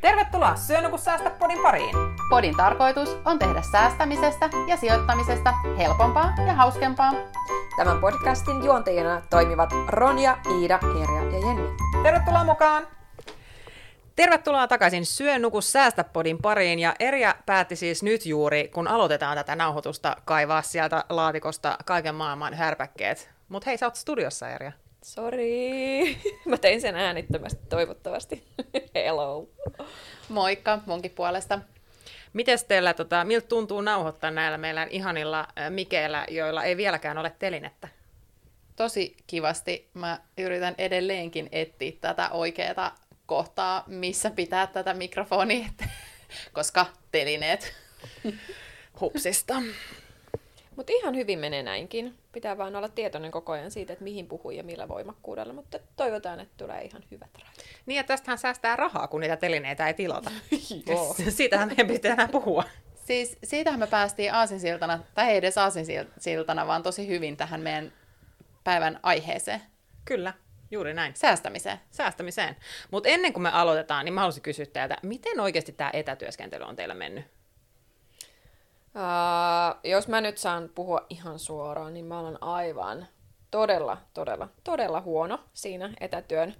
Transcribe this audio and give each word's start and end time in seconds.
Tervetuloa 0.00 0.56
Syöny 0.56 0.90
kun 0.90 0.98
säästä 0.98 1.30
podin 1.30 1.62
pariin! 1.62 1.94
Podin 2.30 2.56
tarkoitus 2.56 3.08
on 3.24 3.38
tehdä 3.38 3.62
säästämisestä 3.72 4.50
ja 4.68 4.76
sijoittamisesta 4.76 5.54
helpompaa 5.78 6.32
ja 6.46 6.54
hauskempaa. 6.54 7.12
Tämän 7.76 8.00
podcastin 8.00 8.64
juontajina 8.64 9.22
toimivat 9.30 9.70
Ronja, 9.88 10.38
Iida, 10.58 10.78
Erja 11.02 11.22
ja 11.22 11.46
Jenni. 11.46 11.76
Tervetuloa 12.02 12.44
mukaan! 12.44 12.86
Tervetuloa 14.16 14.68
takaisin 14.68 15.06
Syö, 15.06 15.38
nuku, 15.38 15.60
säästä 15.60 16.04
podin 16.04 16.38
pariin. 16.38 16.78
Ja 16.78 16.94
Erja 16.98 17.34
päätti 17.46 17.76
siis 17.76 18.02
nyt 18.02 18.26
juuri, 18.26 18.68
kun 18.68 18.88
aloitetaan 18.88 19.36
tätä 19.36 19.56
nauhoitusta, 19.56 20.16
kaivaa 20.24 20.62
sieltä 20.62 21.04
laatikosta 21.08 21.76
kaiken 21.84 22.14
maailman 22.14 22.54
härpäkkeet. 22.54 23.30
Mutta 23.48 23.70
hei, 23.70 23.78
sä 23.78 23.86
oot 23.86 23.96
studiossa, 23.96 24.48
Erja. 24.48 24.72
Sori, 25.02 26.18
mä 26.48 26.56
tein 26.56 26.80
sen 26.80 26.96
äänittömästi 26.96 27.60
toivottavasti. 27.68 28.44
Hello. 28.94 29.48
Moikka 30.28 30.78
munkin 30.86 31.10
puolesta. 31.10 31.60
Mites 32.32 32.64
teillä, 32.64 32.94
tota, 32.94 33.24
miltä 33.24 33.46
tuntuu 33.46 33.80
nauhoittaa 33.80 34.30
näillä 34.30 34.58
meillä 34.58 34.86
ihanilla 34.90 35.40
äh, 35.40 35.70
mikeillä, 35.70 36.26
joilla 36.28 36.64
ei 36.64 36.76
vieläkään 36.76 37.18
ole 37.18 37.32
telinettä? 37.38 37.88
Tosi 38.76 39.16
kivasti. 39.26 39.90
Mä 39.94 40.20
yritän 40.38 40.74
edelleenkin 40.78 41.48
etsiä 41.52 41.92
tätä 42.00 42.30
oikeaa 42.30 42.94
kohtaa, 43.26 43.84
missä 43.86 44.30
pitää 44.30 44.66
tätä 44.66 44.94
mikrofonia, 44.94 45.66
koska 46.52 46.86
telineet 47.12 47.74
hupsista. 49.00 49.54
Mutta 50.76 50.92
ihan 50.96 51.16
hyvin 51.16 51.38
menee 51.38 51.62
näinkin. 51.62 52.14
Pitää 52.32 52.58
vaan 52.58 52.76
olla 52.76 52.88
tietoinen 52.88 53.30
koko 53.30 53.52
ajan 53.52 53.70
siitä, 53.70 53.92
että 53.92 54.04
mihin 54.04 54.26
puhuu 54.26 54.50
ja 54.50 54.62
millä 54.62 54.88
voimakkuudella, 54.88 55.52
mutta 55.52 55.78
toivotaan, 55.96 56.40
että 56.40 56.54
tulee 56.56 56.82
ihan 56.82 57.02
hyvät 57.10 57.30
rajat. 57.34 57.54
Niin 57.86 57.96
ja 57.96 58.04
tästähän 58.04 58.38
säästää 58.38 58.76
rahaa, 58.76 59.08
kun 59.08 59.20
niitä 59.20 59.36
telineitä 59.36 59.86
ei 59.86 59.94
tilata. 59.94 60.30
Siitähän 61.28 61.68
meidän 61.68 61.86
pitää 61.86 62.12
enää 62.12 62.28
puhua. 62.28 62.64
Siis 63.04 63.38
siitähän 63.44 63.80
me 63.80 63.86
päästiin 63.86 64.34
aasinsiltana, 64.34 64.98
tai 65.14 65.30
ei 65.30 65.36
edes 65.36 65.58
aasinsiltana, 65.58 66.66
vaan 66.66 66.82
tosi 66.82 67.08
hyvin 67.08 67.36
tähän 67.36 67.60
meidän 67.60 67.92
päivän 68.64 69.00
aiheeseen. 69.02 69.60
Kyllä, 70.04 70.32
juuri 70.70 70.94
näin. 70.94 71.12
Säästämiseen. 71.16 71.80
Säästämiseen. 71.90 72.56
Mutta 72.90 73.08
ennen 73.08 73.32
kuin 73.32 73.42
me 73.42 73.50
aloitetaan, 73.50 74.04
niin 74.04 74.12
mä 74.12 74.20
haluaisin 74.20 74.42
kysyä 74.42 74.66
teiltä, 74.66 74.96
miten 75.02 75.40
oikeasti 75.40 75.72
tämä 75.72 75.90
etätyöskentely 75.92 76.64
on 76.64 76.76
teillä 76.76 76.94
mennyt? 76.94 77.39
Uh, 78.94 79.90
jos 79.90 80.08
mä 80.08 80.20
nyt 80.20 80.38
saan 80.38 80.70
puhua 80.74 81.06
ihan 81.10 81.38
suoraan, 81.38 81.94
niin 81.94 82.04
mä 82.04 82.20
olen 82.20 82.42
aivan 82.42 83.06
todella, 83.50 83.96
todella, 84.14 84.48
todella 84.64 85.00
huono 85.00 85.38
siinä 85.52 85.94
etätyön 86.00 86.54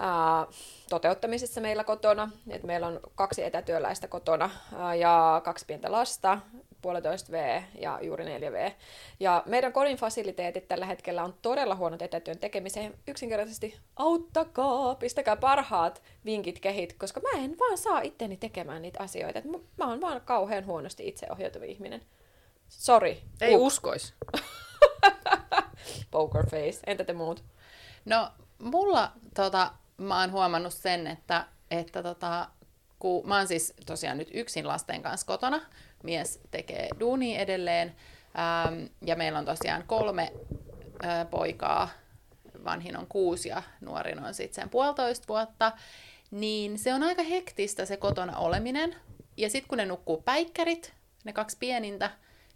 uh, 0.00 0.54
toteuttamisessa 0.90 1.60
meillä 1.60 1.84
kotona. 1.84 2.30
Et 2.50 2.62
meillä 2.62 2.86
on 2.86 3.00
kaksi 3.14 3.44
etätyöläistä 3.44 4.08
kotona 4.08 4.44
uh, 4.44 4.98
ja 4.98 5.40
kaksi 5.44 5.66
pientä 5.66 5.92
lasta 5.92 6.38
puolitoista 6.82 7.32
V 7.32 7.62
ja 7.80 7.98
juuri 8.02 8.24
4V. 8.24 8.72
Ja 9.20 9.42
meidän 9.46 9.72
kodin 9.72 9.96
fasiliteetit 9.96 10.68
tällä 10.68 10.86
hetkellä 10.86 11.24
on 11.24 11.34
todella 11.42 11.76
huonot 11.76 12.02
etätyön 12.02 12.38
tekemiseen. 12.38 12.94
Yksinkertaisesti 13.08 13.78
auttakaa, 13.96 14.94
pistäkää 14.94 15.36
parhaat 15.36 16.02
vinkit 16.24 16.60
kehit, 16.60 16.92
koska 16.92 17.20
mä 17.20 17.38
en 17.38 17.58
vaan 17.58 17.78
saa 17.78 18.00
itteni 18.00 18.36
tekemään 18.36 18.82
niitä 18.82 19.02
asioita. 19.02 19.40
Mä 19.76 19.88
oon 19.88 20.00
vaan 20.00 20.20
kauhean 20.20 20.66
huonosti 20.66 21.08
itseohjautuva 21.08 21.64
ihminen. 21.64 22.02
Sori. 22.68 23.22
Ei 23.40 23.54
Uk. 23.54 23.62
uskois. 23.62 24.14
Poker 26.10 26.46
face. 26.50 26.80
Entä 26.86 27.04
te 27.04 27.12
muut? 27.12 27.44
No, 28.04 28.28
mulla 28.58 29.12
tota, 29.34 29.72
mä 29.96 30.20
oon 30.20 30.32
huomannut 30.32 30.72
sen, 30.72 31.06
että, 31.06 31.46
että 31.70 32.02
tota, 32.02 32.48
kun 32.98 33.28
mä 33.28 33.36
oon 33.36 33.48
siis 33.48 33.74
tosiaan 33.86 34.18
nyt 34.18 34.30
yksin 34.34 34.68
lasten 34.68 35.02
kanssa 35.02 35.26
kotona, 35.26 35.60
mies 36.02 36.40
tekee 36.50 36.88
duuni 37.00 37.38
edelleen, 37.38 37.96
ähm, 38.38 38.84
ja 39.02 39.16
meillä 39.16 39.38
on 39.38 39.44
tosiaan 39.44 39.84
kolme 39.86 40.32
äh, 41.04 41.30
poikaa, 41.30 41.88
vanhin 42.64 42.96
on 42.96 43.06
kuusi 43.06 43.48
ja 43.48 43.62
nuorin 43.80 44.24
on 44.24 44.34
sitten 44.34 44.62
sen 44.62 44.70
puolitoista 44.70 45.28
vuotta, 45.28 45.72
niin 46.30 46.78
se 46.78 46.94
on 46.94 47.02
aika 47.02 47.22
hektistä 47.22 47.84
se 47.84 47.96
kotona 47.96 48.36
oleminen. 48.36 48.96
Ja 49.36 49.50
sitten 49.50 49.68
kun 49.68 49.78
ne 49.78 49.86
nukkuu 49.86 50.22
päikkärit, 50.22 50.92
ne 51.24 51.32
kaksi 51.32 51.56
pienintä, 51.60 52.10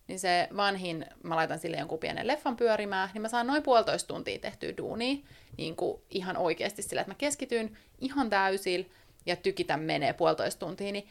niin 0.09 0.19
se 0.19 0.49
vanhin, 0.57 1.07
mä 1.23 1.37
laitan 1.37 1.59
sille 1.59 1.77
jonkun 1.77 1.99
pienen 1.99 2.27
leffan 2.27 2.57
pyörimään, 2.57 3.11
niin 3.15 3.23
mä 3.23 3.29
saan 3.29 3.47
noin 3.47 3.63
puolitoista 3.63 4.09
tuntia 4.09 4.39
tehtyä 4.39 4.77
duunia, 4.77 5.17
niin 5.57 5.77
kuin 5.77 6.03
ihan 6.11 6.37
oikeasti 6.37 6.83
sillä, 6.83 7.01
että 7.01 7.11
mä 7.11 7.19
keskityn 7.19 7.79
ihan 7.99 8.31
täysin 8.31 8.91
ja 9.27 9.37
tykitä 9.37 9.77
menee 9.77 10.13
puolitoista 10.13 10.67
tuntia, 10.67 10.93
niin 10.93 11.09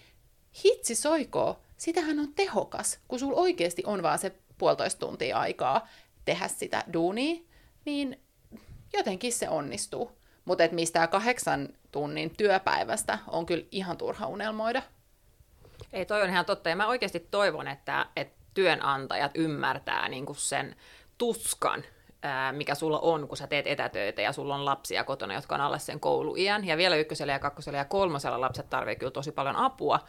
hitsi 0.66 0.96
soikoo, 0.96 1.60
sitähän 1.78 2.20
on 2.20 2.34
tehokas, 2.34 3.00
kun 3.08 3.20
sul 3.20 3.34
oikeasti 3.36 3.84
on 3.86 4.04
vaan 4.04 4.20
se 4.20 4.36
puolitoista 4.58 5.00
tuntia 5.00 5.40
aikaa 5.40 5.88
tehdä 6.26 6.48
sitä 6.48 6.84
duunia, 6.94 7.42
niin 7.86 8.20
jotenkin 8.94 9.34
se 9.34 9.50
onnistuu. 9.50 10.12
Mutta 10.46 10.64
et 10.64 10.72
mistään 10.72 11.10
kahdeksan 11.10 11.70
tunnin 11.92 12.38
työpäivästä 12.38 13.20
on 13.28 13.46
kyllä 13.46 13.66
ihan 13.72 13.98
turha 13.98 14.28
unelmoida. 14.28 14.82
Ei, 15.94 16.06
toi 16.06 16.22
on 16.22 16.30
ihan 16.30 16.46
totta. 16.46 16.70
Ja 16.70 16.76
mä 16.76 16.88
oikeasti 16.88 17.28
toivon, 17.32 17.68
että, 17.68 18.06
että 18.16 18.36
työnantajat 18.54 19.32
ymmärtää 19.36 20.10
niin 20.10 20.26
kuin 20.26 20.36
sen 20.36 20.76
tuskan, 21.18 21.84
mikä 22.52 22.76
sulla 22.76 23.00
on, 23.00 23.28
kun 23.28 23.38
sä 23.38 23.48
teet 23.48 23.68
etätöitä 23.68 24.22
ja 24.22 24.32
sulla 24.34 24.56
on 24.56 24.66
lapsia 24.66 25.04
kotona, 25.04 25.34
jotka 25.34 25.56
on 25.56 25.62
alle 25.62 25.80
sen 25.80 26.00
kouluiän. 26.00 26.66
Ja 26.68 26.78
vielä 26.78 26.96
ykkösellä 26.96 27.34
ja 27.34 27.40
kakkosella 27.40 27.78
ja 27.78 27.86
kolmosella 27.86 28.42
lapset 28.42 28.70
tarvitsevat 28.70 29.00
kyllä 29.00 29.12
tosi 29.12 29.32
paljon 29.32 29.56
apua. 29.56 30.00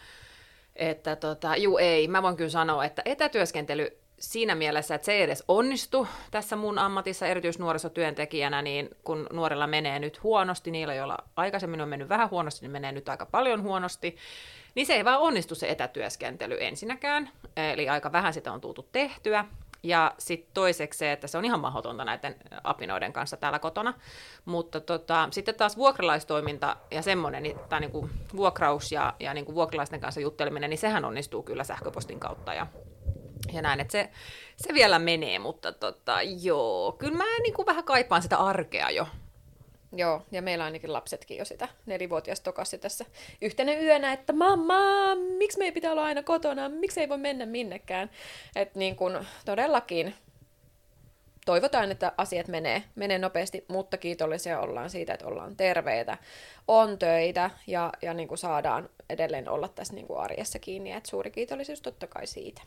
Että 0.77 1.17
tota, 1.17 1.57
juu 1.57 1.79
ei, 1.79 2.09
mä 2.09 2.23
voin 2.23 2.37
kyllä 2.37 2.51
sanoa, 2.51 2.85
että 2.85 3.03
etätyöskentely 3.05 3.99
siinä 4.19 4.55
mielessä, 4.55 4.95
että 4.95 5.05
se 5.05 5.13
ei 5.13 5.23
edes 5.23 5.45
onnistu 5.49 6.09
tässä 6.31 6.57
mun 6.57 6.79
ammatissa 6.79 7.27
erityisnuorisotyöntekijänä, 7.27 8.63
niin 8.63 8.89
kun 9.05 9.27
nuorilla 9.33 9.67
menee 9.67 9.99
nyt 9.99 10.23
huonosti, 10.23 10.71
niillä 10.71 10.95
joilla 10.95 11.19
aikaisemmin 11.37 11.81
on 11.81 11.89
mennyt 11.89 12.09
vähän 12.09 12.31
huonosti, 12.31 12.61
niin 12.63 12.73
menee 12.73 12.93
nyt 12.93 13.09
aika 13.09 13.27
paljon 13.27 13.63
huonosti, 13.63 14.17
niin 14.75 14.87
se 14.87 14.95
ei 14.95 15.05
vaan 15.05 15.21
onnistu 15.21 15.55
se 15.55 15.71
etätyöskentely 15.71 16.57
ensinnäkään, 16.61 17.31
eli 17.57 17.89
aika 17.89 18.13
vähän 18.13 18.33
sitä 18.33 18.53
on 18.53 18.61
tultu 18.61 18.89
tehtyä, 18.93 19.45
ja 19.89 20.15
sitten 20.19 20.51
toiseksi 20.55 20.99
se, 20.99 21.13
että 21.13 21.27
se 21.27 21.39
on 21.39 21.45
ihan 21.45 21.61
mahdotonta 21.61 22.05
näiden 22.05 22.35
apinoiden 22.65 23.13
kanssa 23.13 23.37
täällä 23.37 23.59
kotona. 23.59 23.95
Mutta 24.45 24.81
tota, 24.81 25.29
sitten 25.31 25.55
taas 25.55 25.77
vuokralaistoiminta 25.77 26.77
ja 26.91 27.03
semmoinen, 27.03 27.43
niin, 27.43 27.59
tai 27.69 27.81
niinku 27.81 28.09
vuokraus 28.37 28.93
ja, 28.93 29.15
ja 29.21 29.35
niinku 29.35 29.55
vuokralaisten 29.55 30.01
kanssa 30.01 30.21
jutteleminen, 30.21 30.71
niin 30.71 30.79
sehän 30.79 31.05
onnistuu 31.05 31.43
kyllä 31.43 31.65
sähköpostin 31.65 32.21
kautta. 32.21 32.55
Ja, 32.55 32.67
ja 33.53 33.63
näin, 33.63 33.81
että 33.81 33.93
se, 33.93 34.11
se 34.57 34.75
vielä 34.75 34.99
menee, 34.99 35.39
mutta 35.39 35.73
tota, 35.73 36.23
joo, 36.23 36.93
kyllä 36.93 37.17
mä 37.17 37.39
niinku 37.43 37.67
vähän 37.67 37.85
kaipaan 37.85 38.23
sitä 38.23 38.37
arkea 38.37 38.91
jo. 38.91 39.07
Joo, 39.97 40.23
ja 40.33 40.43
meillä 40.43 40.65
ainakin 40.65 40.93
lapsetkin 40.93 41.37
jo 41.37 41.45
sitä 41.45 41.69
nelivuotias 41.87 42.41
tokasi 42.41 42.79
tässä 42.79 43.05
yhtenä 43.43 43.75
yönä, 43.75 44.13
että 44.13 44.33
mamma, 44.33 44.75
miksi 45.15 45.59
meidän 45.59 45.75
pitää 45.75 45.93
olla 45.93 46.05
aina 46.05 46.23
kotona, 46.23 46.69
miksi 46.69 47.01
ei 47.01 47.09
voi 47.09 47.19
mennä 47.19 47.47
minnekään. 47.47 48.11
Että 48.57 48.79
niin 48.79 48.97
kun 48.97 49.25
todellakin 49.45 50.15
toivotaan, 51.47 51.91
että 51.91 52.13
asiat 52.17 52.49
menee, 52.49 52.83
menee 52.95 53.19
nopeasti, 53.19 53.65
mutta 53.69 53.97
kiitollisia 53.97 54.61
ollaan 54.61 54.91
siitä, 54.91 55.15
että 55.15 55.27
ollaan 55.27 55.57
terveitä, 55.57 56.19
on 56.69 56.99
töitä 56.99 57.51
ja, 57.67 57.93
ja 58.03 58.15
niin 58.15 58.29
kuin 58.29 58.39
saadaan 58.39 58.89
edelleen 59.11 59.49
olla 59.49 59.69
tässä 59.69 59.95
niin 59.95 60.07
kuin 60.07 60.21
arjessa 60.21 60.59
kiinni. 60.59 60.93
Et 60.93 61.07
suuri 61.07 61.31
kiitollisuus 61.31 61.81
totta 61.81 62.07
kai 62.07 62.27
siitä. 62.27 62.63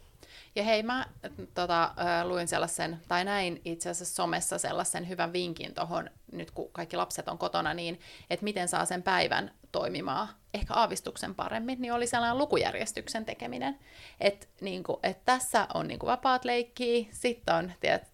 Ja 0.56 0.64
hei, 0.64 0.84
mä 0.84 1.06
tota, 1.54 1.94
luin 2.24 2.48
sellaisen, 2.48 3.00
tai 3.08 3.26
näin 3.26 3.62
itse 3.66 3.90
asiassa 3.90 4.16
somessa 4.16 4.58
sellaisen 4.58 5.10
hyvän 5.10 5.34
vinkin 5.34 5.74
tuohon, 5.74 6.10
nyt 6.32 6.52
kun 6.52 6.72
kaikki 6.72 6.98
lapset 6.98 7.28
on 7.28 7.38
kotona, 7.38 7.74
niin 7.74 8.00
että 8.30 8.44
miten 8.44 8.68
saa 8.68 8.86
sen 8.86 9.04
päivän 9.04 9.52
toimimaan 9.72 10.28
ehkä 10.54 10.74
aavistuksen 10.74 11.36
paremmin, 11.36 11.82
niin 11.82 11.94
oli 11.94 12.08
sellainen 12.08 12.38
lukujärjestyksen 12.38 13.26
tekeminen. 13.26 13.80
Että 14.20 14.48
niin 14.62 14.84
et 15.04 15.26
tässä 15.26 15.68
on 15.74 15.88
niin 15.88 16.00
kuin 16.00 16.08
vapaat 16.08 16.46
leikkiä, 16.46 17.06
sitten 17.12 17.56
on, 17.56 17.72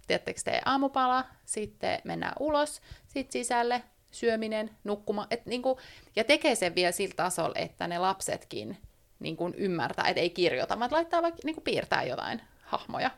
tiedättekö 0.08 0.42
te, 0.44 0.62
aamupala, 0.66 1.26
sitten 1.46 2.02
mennään 2.04 2.36
ulos, 2.40 2.82
sitten 3.08 3.32
sisälle, 3.32 3.84
syöminen, 4.12 4.70
nukkuma, 4.84 5.28
et 5.30 5.46
niin 5.46 5.62
kuin, 5.62 5.78
ja 6.16 6.24
tekee 6.24 6.56
sen 6.56 6.76
vielä 6.76 6.92
sillä 6.92 7.16
tasolla, 7.16 7.56
että 7.56 7.88
ne 7.88 7.98
lapsetkin 8.00 8.78
niin 9.20 9.38
kuin 9.38 9.54
ymmärtää, 9.58 10.08
että 10.08 10.22
ei 10.22 10.30
kirjoita, 10.30 10.80
vaan 10.80 10.92
laittaa 10.92 11.22
vaikka 11.22 11.42
niin 11.44 11.56
kuin 11.56 11.64
piirtää 11.64 12.04
jotain 12.04 12.42
hahmoja, 12.62 13.12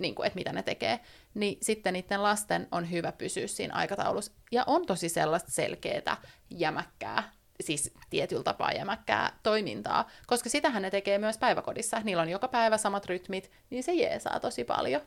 niin 0.00 0.14
kuin, 0.14 0.26
että 0.26 0.38
mitä 0.38 0.52
ne 0.52 0.62
tekee, 0.62 1.00
niin 1.34 1.58
sitten 1.62 1.92
niiden 1.92 2.22
lasten 2.22 2.68
on 2.72 2.90
hyvä 2.90 3.12
pysyä 3.12 3.46
siinä 3.46 3.74
aikataulussa. 3.74 4.32
Ja 4.52 4.64
on 4.66 4.86
tosi 4.86 5.08
sellaista 5.08 5.50
selkeää, 5.50 6.16
jämäkkää, 6.50 7.32
siis 7.60 7.94
tietyllä 8.10 8.42
tapaa 8.42 8.72
jämäkkää 8.72 9.38
toimintaa, 9.42 10.10
koska 10.26 10.48
sitähän 10.48 10.82
ne 10.82 10.90
tekee 10.90 11.18
myös 11.18 11.38
päiväkodissa. 11.38 12.00
Niillä 12.00 12.22
on 12.22 12.28
joka 12.28 12.48
päivä 12.48 12.78
samat 12.78 13.06
rytmit, 13.06 13.50
niin 13.70 13.82
se 13.82 13.92
jeesaa 13.94 14.40
tosi 14.40 14.64
paljon. 14.64 15.00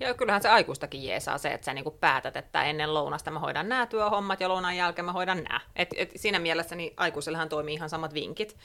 Ja 0.00 0.14
kyllähän 0.14 0.42
se 0.42 0.48
aikuistakin 0.48 1.04
jeesaa 1.04 1.38
se, 1.38 1.52
että 1.52 1.64
sä 1.64 1.74
niinku 1.74 1.90
päätät, 1.90 2.36
että 2.36 2.64
ennen 2.64 2.94
lounasta 2.94 3.30
mä 3.30 3.38
hoidan 3.38 3.68
nämä 3.68 3.86
työhommat 3.86 4.40
ja 4.40 4.48
lounan 4.48 4.76
jälkeen 4.76 5.04
mä 5.04 5.12
hoidan 5.12 5.44
nämä. 5.44 5.60
Et, 5.76 5.88
et 5.96 6.10
siinä 6.16 6.38
mielessä 6.38 6.76
niin 6.76 6.94
aikuisellähän 6.96 7.48
toimii 7.48 7.74
ihan 7.74 7.90
samat 7.90 8.14
vinkit. 8.14 8.56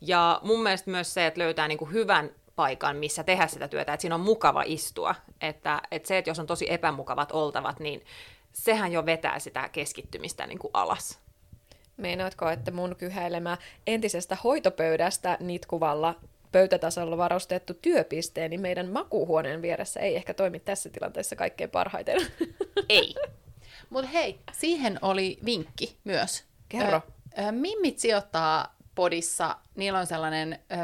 Ja 0.00 0.40
mun 0.42 0.62
mielestä 0.62 0.90
myös 0.90 1.14
se, 1.14 1.26
että 1.26 1.40
löytää 1.40 1.68
niinku 1.68 1.84
hyvän 1.84 2.30
paikan, 2.56 2.96
missä 2.96 3.24
tehdä 3.24 3.46
sitä 3.46 3.68
työtä, 3.68 3.92
että 3.92 4.00
siinä 4.00 4.14
on 4.14 4.20
mukava 4.20 4.62
istua. 4.66 5.14
Että, 5.40 5.80
että 5.90 6.08
se, 6.08 6.18
että 6.18 6.30
jos 6.30 6.38
on 6.38 6.46
tosi 6.46 6.72
epämukavat 6.72 7.32
oltavat, 7.32 7.80
niin 7.80 8.04
sehän 8.52 8.92
jo 8.92 9.06
vetää 9.06 9.38
sitä 9.38 9.68
keskittymistä 9.68 10.46
niin 10.46 10.58
kuin 10.58 10.70
alas. 10.74 11.18
Meinaatko, 11.96 12.50
että 12.50 12.70
mun 12.70 12.96
kyhäilemä 12.96 13.56
entisestä 13.86 14.36
hoitopöydästä 14.44 15.36
nitkuvalla 15.40 16.14
pöytätasolla 16.56 17.16
varustettu 17.16 17.74
työpisteeni 17.74 18.48
niin 18.48 18.60
meidän 18.60 18.88
makuuhuoneen 18.88 19.62
vieressä 19.62 20.00
ei 20.00 20.16
ehkä 20.16 20.34
toimi 20.34 20.60
tässä 20.60 20.88
tilanteessa 20.88 21.36
kaikkein 21.36 21.70
parhaiten. 21.70 22.20
Ei. 22.88 23.14
Mutta 23.90 24.10
hei, 24.10 24.40
siihen 24.52 24.98
oli 25.02 25.38
vinkki 25.44 25.96
myös. 26.04 26.44
Kerro. 26.68 27.02
Ö, 27.38 27.42
ö, 27.48 27.52
mimmit 27.52 27.98
sijoittaa 27.98 28.76
podissa, 28.94 29.56
niillä 29.74 29.98
on 29.98 30.06
sellainen 30.06 30.52
ö, 30.52 30.76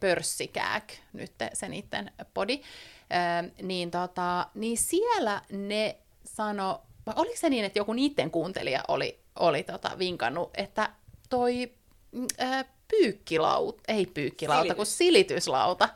pörssikääk, 0.00 0.92
nyt 1.12 1.32
se 1.52 1.68
niiden 1.68 2.12
podi, 2.34 2.60
ö, 2.60 3.50
niin, 3.62 3.90
tota, 3.90 4.46
niin 4.54 4.78
siellä 4.78 5.42
ne 5.52 5.96
sano, 6.24 6.82
vai 7.06 7.14
oliko 7.16 7.36
se 7.36 7.50
niin, 7.50 7.64
että 7.64 7.78
joku 7.78 7.92
niiden 7.92 8.30
kuuntelija 8.30 8.82
oli, 8.88 9.20
oli 9.38 9.62
tota 9.62 9.90
vinkannut, 9.98 10.50
että 10.56 10.90
toi 11.28 11.72
ö, 12.14 12.64
pyykkilauta, 12.88 13.82
ei 13.88 14.06
pyykkilauta, 14.06 14.62
Silitys. 14.62 14.76
kun 14.76 14.86
silityslauta, 14.86 15.88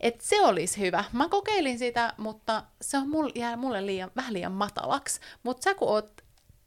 että 0.00 0.24
se 0.24 0.40
olisi 0.40 0.80
hyvä. 0.80 1.04
Mä 1.12 1.28
kokeilin 1.28 1.78
sitä, 1.78 2.14
mutta 2.16 2.62
se 2.80 2.98
on 2.98 3.08
mulle, 3.08 3.32
jää 3.34 3.56
mulle 3.56 3.86
liian, 3.86 4.10
vähän 4.16 4.32
liian 4.32 4.52
matalaksi. 4.52 5.20
Mutta 5.42 5.64
sä 5.64 5.74
kun 5.74 5.88
oot 5.88 6.22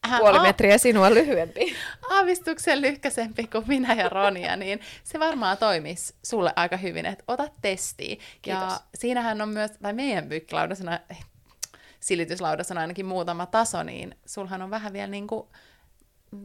hän 0.06 0.20
puoli 0.20 0.40
metriä 0.40 0.78
sinua 0.78 1.14
lyhyempi. 1.14 1.76
Aavistuksen 2.10 2.82
lyhkäsempi 2.82 3.48
kuin 3.48 3.64
minä 3.68 3.94
ja 3.94 4.10
Ronia, 4.10 4.56
niin 4.56 4.80
se 5.04 5.20
varmaan 5.20 5.58
toimisi 5.58 6.14
sulle 6.24 6.54
aika 6.56 6.78
hyvin, 6.78 7.06
että 7.06 7.24
ota 7.28 7.48
testi. 7.62 8.20
Ja 8.46 8.80
siinähän 8.96 9.42
on 9.42 9.50
myös, 9.50 9.72
tai 9.72 9.94
meidän 9.94 10.30
pyykkilaudassa, 10.30 11.00
silityslaudassa 12.00 12.74
on 12.74 12.78
ainakin 12.78 13.06
muutama 13.06 13.46
taso, 13.46 13.84
niin 13.84 14.16
sulhan 14.26 14.62
on 14.62 14.70
vähän 14.70 14.94
vielä 14.94 15.08
niin 15.08 15.28
kuin, 15.28 15.48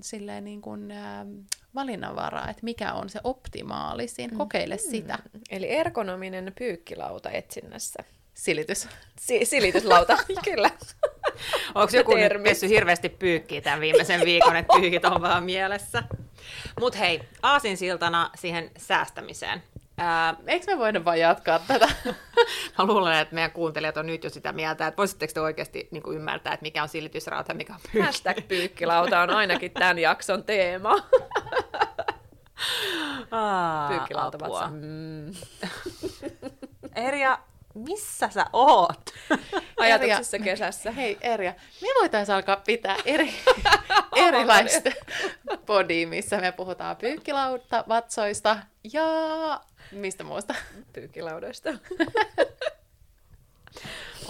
silleen 0.01 0.45
niin 0.45 0.63
kuin, 0.63 0.91
äh, 0.91 1.27
valinnanvaraa, 1.75 2.51
että 2.51 2.65
mikä 2.65 2.93
on 2.93 3.09
se 3.09 3.21
optimaalisin. 3.25 4.37
Kokeile 4.37 4.75
mm. 4.75 4.91
sitä. 4.91 5.19
Eli 5.51 5.71
ergonominen 5.71 6.53
pyykkilauta 6.59 7.31
etsinnässä. 7.31 8.05
Silitys. 8.35 8.89
Si- 9.21 9.45
silityslauta, 9.45 10.17
kyllä. 10.45 10.71
Onko 11.75 11.97
joku 11.97 12.15
nyt 12.15 12.43
pessy 12.43 12.69
hirveästi 12.69 13.09
pyykkiä 13.09 13.61
tämän 13.61 13.81
viimeisen 13.81 14.21
viikon, 14.21 14.57
että 14.57 14.75
pyykit 14.81 15.05
on 15.05 15.23
vaan 15.23 15.45
mielessä? 15.45 16.03
Mutta 16.81 16.99
hei, 16.99 17.21
aasinsiltana 17.43 18.31
siihen 18.35 18.71
säästämiseen. 18.79 19.63
Ää, 19.99 20.35
Eikö 20.47 20.67
me 20.67 20.79
voida 20.79 21.05
vain 21.05 21.21
jatkaa 21.21 21.59
tätä? 21.59 21.89
Mä 22.79 22.85
luulen, 22.85 23.19
että 23.19 23.35
meidän 23.35 23.51
kuuntelijat 23.51 23.97
on 23.97 24.07
nyt 24.07 24.25
jo 24.25 24.31
sitä 24.31 24.53
mieltä, 24.53 24.87
että 24.87 24.97
voisitteko 24.97 25.33
te 25.35 25.41
oikeasti 25.41 25.89
niin 25.91 26.03
kuin 26.03 26.17
ymmärtää, 26.17 26.55
että 26.55 26.65
mikä 26.65 26.83
on 26.83 26.89
silitysrauta 26.89 27.53
ja 27.53 27.57
mikä 27.57 27.73
on 27.73 27.81
pyykki. 27.83 28.01
Hashtag 28.01 28.37
pyykkilauta 28.49 29.21
on 29.21 29.31
ainakin 29.31 29.73
tämän 29.73 29.99
jakson 29.99 30.45
teema. 30.45 30.95
Pyykkilauta 33.89 34.39
Mm. 34.71 35.35
Erja, 36.95 37.39
missä 37.75 38.29
sä 38.29 38.47
oot? 38.53 39.01
Ajatuksessa 39.81 40.37
Erja, 40.37 40.45
kesässä. 40.45 40.91
Hei 40.91 41.19
Erja, 41.21 41.55
me 41.83 41.89
voitaisiin 42.01 42.37
alkaa 42.37 42.57
pitää 42.57 42.97
eri, 43.05 43.35
erilaista 44.17 44.91
podia, 45.67 46.09
missä 46.09 46.41
me 46.41 46.53
puhutaan 46.53 46.97
pyykkilautta, 46.97 47.85
vatsoista 47.89 48.57
ja 48.93 49.03
mistä 49.93 50.25
muusta? 50.25 50.55
Pyykkilaudoista. 50.93 51.69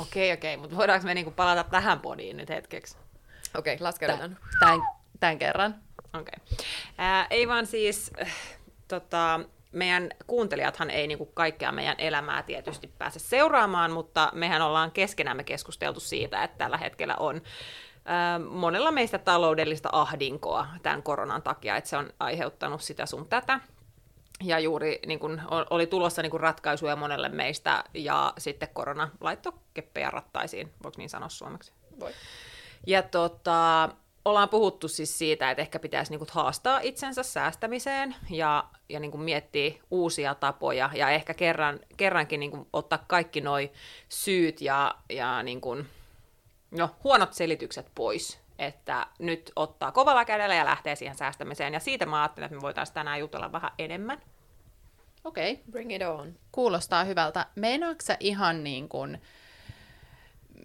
okei, 0.02 0.32
okei, 0.32 0.56
mutta 0.56 0.76
voidaanko 0.76 1.06
me 1.06 1.14
niinku 1.14 1.30
palata 1.30 1.70
tähän 1.70 2.00
podiin 2.00 2.36
nyt 2.36 2.48
hetkeksi? 2.48 2.96
Okei, 3.56 3.74
okay, 3.74 3.84
laskeudutaan. 3.84 4.38
Tämän, 4.60 4.80
tämän 5.20 5.38
kerran. 5.38 5.74
Okei. 6.14 6.34
Okay. 6.42 6.56
ei 7.30 7.48
vaan 7.48 7.66
siis, 7.66 8.10
äh, 8.22 8.34
tota, 8.88 9.40
meidän 9.72 10.10
kuuntelijathan 10.26 10.90
ei 10.90 11.06
niin 11.06 11.18
kuin 11.18 11.30
kaikkea 11.34 11.72
meidän 11.72 11.94
elämää 11.98 12.42
tietysti 12.42 12.92
pääse 12.98 13.18
seuraamaan, 13.18 13.90
mutta 13.90 14.30
mehän 14.34 14.62
ollaan 14.62 14.90
keskenämme 14.90 15.44
keskusteltu 15.44 16.00
siitä, 16.00 16.44
että 16.44 16.58
tällä 16.58 16.76
hetkellä 16.76 17.16
on 17.16 17.42
monella 18.50 18.90
meistä 18.90 19.18
taloudellista 19.18 19.88
ahdinkoa 19.92 20.66
tämän 20.82 21.02
koronan 21.02 21.42
takia, 21.42 21.76
että 21.76 21.90
se 21.90 21.96
on 21.96 22.10
aiheuttanut 22.20 22.82
sitä 22.82 23.06
sun 23.06 23.28
tätä. 23.28 23.60
Ja 24.44 24.58
juuri 24.58 25.00
niin 25.06 25.18
kun, 25.18 25.42
oli 25.70 25.86
tulossa 25.86 26.22
niin 26.22 26.30
kun 26.30 26.40
ratkaisuja 26.40 26.96
monelle 26.96 27.28
meistä, 27.28 27.84
ja 27.94 28.32
sitten 28.38 28.68
korona 28.72 29.10
laittoi 29.20 29.52
keppejä 29.74 30.10
rattaisiin, 30.10 30.72
voiko 30.82 30.94
niin 30.98 31.10
sanoa 31.10 31.28
suomeksi? 31.28 31.72
Voi. 32.00 32.12
Ja 32.86 33.02
tota, 33.02 33.88
ollaan 34.24 34.48
puhuttu 34.48 34.88
siis 34.88 35.18
siitä, 35.18 35.50
että 35.50 35.60
ehkä 35.60 35.78
pitäisi 35.78 36.12
niinku 36.12 36.26
haastaa 36.30 36.80
itsensä 36.82 37.22
säästämiseen 37.22 38.14
ja, 38.30 38.64
ja 38.88 39.00
niinku 39.00 39.18
miettiä 39.18 39.74
uusia 39.90 40.34
tapoja 40.34 40.90
ja 40.94 41.10
ehkä 41.10 41.34
kerran, 41.34 41.80
kerrankin 41.96 42.40
niinku 42.40 42.68
ottaa 42.72 43.04
kaikki 43.06 43.40
nuo 43.40 43.56
syyt 44.08 44.60
ja, 44.60 44.94
ja 45.10 45.42
niinku, 45.42 45.76
no, 46.70 46.90
huonot 47.04 47.34
selitykset 47.34 47.86
pois. 47.94 48.38
Että 48.58 49.06
nyt 49.18 49.52
ottaa 49.56 49.92
kovalla 49.92 50.24
kädellä 50.24 50.54
ja 50.54 50.64
lähtee 50.64 50.96
siihen 50.96 51.16
säästämiseen. 51.16 51.74
Ja 51.74 51.80
siitä 51.80 52.06
mä 52.06 52.22
ajattelin, 52.22 52.44
että 52.44 52.56
me 52.56 52.62
voitaisiin 52.62 52.94
tänään 52.94 53.20
jutella 53.20 53.52
vähän 53.52 53.70
enemmän. 53.78 54.22
Okei. 55.24 55.52
Okay. 55.52 55.64
Bring 55.70 55.94
it 55.94 56.02
on. 56.02 56.34
Kuulostaa 56.52 57.04
hyvältä. 57.04 57.46
Meinaatko 57.54 58.12
ihan 58.20 58.64
niin 58.64 58.88
kuin 58.88 59.22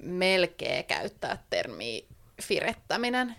melkein 0.01 0.86
käyttää 0.86 1.44
termiä 1.50 2.01
firettäminen? 2.42 3.36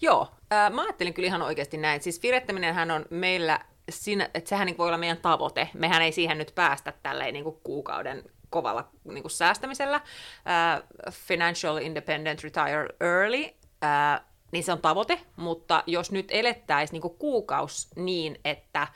Joo, 0.00 0.28
äh, 0.52 0.72
mä 0.72 0.82
ajattelin 0.82 1.14
kyllä 1.14 1.26
ihan 1.26 1.42
oikeasti 1.42 1.76
näin. 1.76 2.02
Siis 2.02 2.20
firettäminenhän 2.20 2.90
on 2.90 3.06
meillä, 3.10 3.60
siinä, 3.90 4.30
että 4.34 4.48
sehän 4.48 4.66
niin 4.66 4.78
voi 4.78 4.86
olla 4.86 4.98
meidän 4.98 5.16
tavoite. 5.16 5.68
Mehän 5.74 6.02
ei 6.02 6.12
siihen 6.12 6.38
nyt 6.38 6.52
päästä 6.54 6.92
tälleen 7.02 7.34
niin 7.34 7.44
kuin 7.44 7.56
kuukauden 7.62 8.22
kovalla 8.50 8.88
niin 9.04 9.22
kuin 9.22 9.30
säästämisellä. 9.30 9.96
Äh, 9.96 10.82
financial 11.10 11.76
Independent 11.76 12.44
Retire 12.44 12.88
Early, 13.00 13.54
äh, 13.86 14.20
niin 14.52 14.64
se 14.64 14.72
on 14.72 14.80
tavoite, 14.80 15.20
mutta 15.36 15.84
jos 15.86 16.12
nyt 16.12 16.26
elettäisiin 16.30 16.92
niin 16.92 17.02
kuin 17.02 17.18
kuukaus 17.18 17.88
niin, 17.96 18.40
että, 18.44 18.88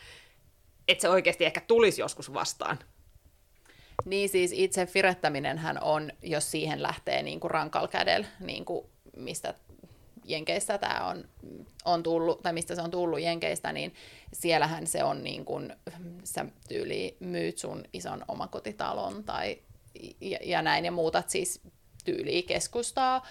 että 0.88 1.02
se 1.02 1.08
oikeasti 1.08 1.44
ehkä 1.44 1.60
tulisi 1.60 2.00
joskus 2.00 2.34
vastaan, 2.34 2.78
niin 4.04 4.28
siis 4.28 4.52
itse 4.54 4.86
firettäminenhän 4.86 5.82
on, 5.82 6.12
jos 6.22 6.50
siihen 6.50 6.82
lähtee 6.82 7.22
niin 7.22 7.40
kuin 7.40 7.50
rankal 7.50 7.88
kädellä, 7.88 8.26
niin 8.40 8.64
kuin 8.64 8.86
mistä 9.16 9.54
Jenkeistä 10.24 10.78
tämä 10.78 11.06
on, 11.06 11.24
on 11.84 12.02
tullut, 12.02 12.42
tai 12.42 12.52
mistä 12.52 12.74
se 12.74 12.82
on 12.82 12.90
tullut 12.90 13.20
Jenkeistä, 13.20 13.72
niin 13.72 13.94
siellähän 14.32 14.86
se 14.86 15.04
on 15.04 15.24
niin 15.24 15.44
kuin, 15.44 15.76
sä 16.24 16.46
tyyli 16.68 17.16
myyt 17.20 17.58
sun 17.58 17.84
ison 17.92 18.24
omakotitalon 18.28 19.24
tai 19.24 19.58
ja, 20.20 20.38
ja 20.42 20.62
näin 20.62 20.84
ja 20.84 20.92
muutat 20.92 21.30
siis 21.30 21.60
tyyli 22.04 22.42
keskustaa 22.42 23.26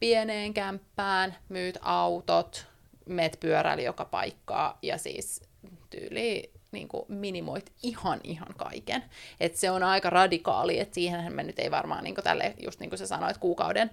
pieneen 0.00 0.54
kämppään, 0.54 1.36
myyt 1.48 1.78
autot, 1.82 2.66
meet 3.06 3.40
pyöräili 3.40 3.84
joka 3.84 4.04
paikkaa 4.04 4.78
ja 4.82 4.98
siis 4.98 5.42
tyyli 5.90 6.52
niin 6.72 6.88
kuin 6.88 7.04
minimoit 7.08 7.72
ihan 7.82 8.20
ihan 8.24 8.54
kaiken. 8.56 9.04
Et 9.40 9.56
se 9.56 9.70
on 9.70 9.82
aika 9.82 10.10
radikaali, 10.10 10.80
että 10.80 10.94
siihenhän 10.94 11.32
me 11.32 11.42
nyt 11.42 11.58
ei 11.58 11.70
varmaan 11.70 12.04
niin 12.04 12.14
kuin 12.14 12.24
tälle, 12.24 12.54
just 12.62 12.80
niin 12.80 12.90
kuin 12.90 12.98
sä 12.98 13.06
sanoit, 13.06 13.38
kuukauden 13.38 13.90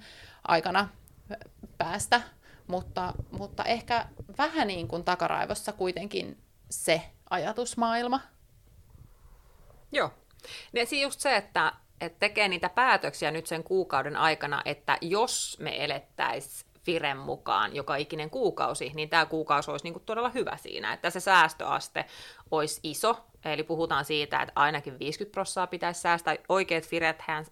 aikana 0.47 0.89
päästä 1.77 2.21
mutta, 2.71 3.13
mutta 3.31 3.63
ehkä 3.63 4.05
vähän 4.37 4.67
niin 4.67 4.87
kuin 4.87 5.03
takaraivossa 5.03 5.73
kuitenkin 5.73 6.37
se 6.69 7.01
ajatusmaailma. 7.29 8.21
Joo. 9.91 10.13
Ja 10.73 10.85
siis 10.85 11.03
just 11.03 11.19
se, 11.19 11.35
että, 11.35 11.73
että 12.01 12.19
tekee 12.19 12.47
niitä 12.47 12.69
päätöksiä 12.69 13.31
nyt 13.31 13.47
sen 13.47 13.63
kuukauden 13.63 14.15
aikana, 14.15 14.61
että 14.65 14.97
jos 15.01 15.57
me 15.59 15.83
elettäisiin 15.83 16.71
Firen 16.83 17.17
mukaan 17.17 17.75
joka 17.75 17.95
ikinen 17.95 18.29
kuukausi, 18.29 18.91
niin 18.95 19.09
tämä 19.09 19.25
kuukausi 19.25 19.71
olisi 19.71 19.83
niin 19.83 20.01
todella 20.05 20.29
hyvä 20.29 20.57
siinä, 20.57 20.93
että 20.93 21.09
se 21.09 21.19
säästöaste 21.19 22.05
olisi 22.51 22.79
iso, 22.83 23.25
Eli 23.45 23.63
puhutaan 23.63 24.05
siitä, 24.05 24.41
että 24.41 24.53
ainakin 24.55 24.99
50 24.99 25.33
prossaa 25.33 25.67
pitäisi 25.67 26.01
säästää. 26.01 26.35
Oikeat 26.49 26.83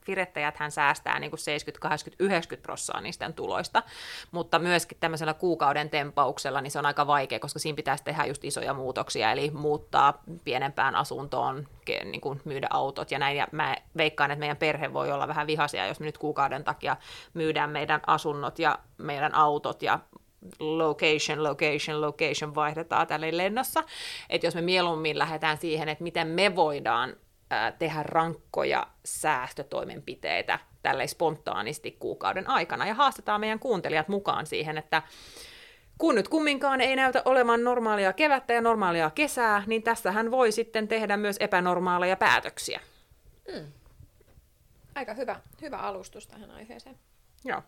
firettäjät 0.05 0.57
hän 0.57 0.71
säästää 0.71 1.19
niin 1.19 1.31
kuin 1.31 1.39
70, 1.39 1.81
80, 1.81 2.23
90 2.23 2.65
prossaa 2.65 3.01
niistä 3.01 3.31
tuloista. 3.31 3.83
Mutta 4.31 4.59
myöskin 4.59 4.97
tämmöisellä 4.99 5.33
kuukauden 5.33 5.89
tempauksella 5.89 6.61
niin 6.61 6.71
se 6.71 6.79
on 6.79 6.85
aika 6.85 7.07
vaikea, 7.07 7.39
koska 7.39 7.59
siinä 7.59 7.75
pitäisi 7.75 8.03
tehdä 8.03 8.25
just 8.25 8.45
isoja 8.45 8.73
muutoksia, 8.73 9.31
eli 9.31 9.51
muuttaa 9.51 10.21
pienempään 10.43 10.95
asuntoon, 10.95 11.67
niin 12.03 12.21
kuin 12.21 12.41
myydä 12.45 12.67
autot 12.69 13.11
ja 13.11 13.19
näin. 13.19 13.37
Ja 13.37 13.47
mä 13.51 13.75
veikkaan, 13.97 14.31
että 14.31 14.39
meidän 14.39 14.57
perhe 14.57 14.93
voi 14.93 15.11
olla 15.11 15.27
vähän 15.27 15.47
vihaisia, 15.47 15.87
jos 15.87 15.99
me 15.99 16.05
nyt 16.05 16.17
kuukauden 16.17 16.63
takia 16.63 16.97
myydään 17.33 17.69
meidän 17.69 18.01
asunnot 18.07 18.59
ja 18.59 18.79
meidän 18.97 19.35
autot 19.35 19.81
ja 19.81 19.99
location, 20.59 21.43
location, 21.43 22.01
location 22.01 22.55
vaihdetaan 22.55 23.07
tälle 23.07 23.37
lennossa. 23.37 23.83
Että 24.29 24.47
jos 24.47 24.55
me 24.55 24.61
mieluummin 24.61 25.19
lähdetään 25.19 25.57
siihen, 25.57 25.89
että 25.89 26.03
miten 26.03 26.27
me 26.27 26.55
voidaan 26.55 27.15
tehdä 27.79 28.03
rankkoja 28.03 28.87
säästötoimenpiteitä 29.05 30.59
tälle 30.81 31.07
spontaanisti 31.07 31.91
kuukauden 31.91 32.49
aikana 32.49 32.87
ja 32.87 32.93
haastetaan 32.93 33.39
meidän 33.41 33.59
kuuntelijat 33.59 34.07
mukaan 34.07 34.45
siihen, 34.45 34.77
että 34.77 35.01
kun 35.97 36.15
nyt 36.15 36.27
kumminkaan 36.27 36.81
ei 36.81 36.95
näytä 36.95 37.21
olevan 37.25 37.63
normaalia 37.63 38.13
kevättä 38.13 38.53
ja 38.53 38.61
normaalia 38.61 39.09
kesää, 39.09 39.63
niin 39.67 39.83
tässähän 39.83 40.31
voi 40.31 40.51
sitten 40.51 40.87
tehdä 40.87 41.17
myös 41.17 41.37
epänormaaleja 41.39 42.15
päätöksiä. 42.15 42.79
Hmm. 43.51 43.71
Aika 44.95 45.13
hyvä, 45.13 45.39
hyvä 45.61 45.77
alustus 45.77 46.27
tähän 46.27 46.51
aiheeseen. 46.51 46.95
Joo. 47.45 47.61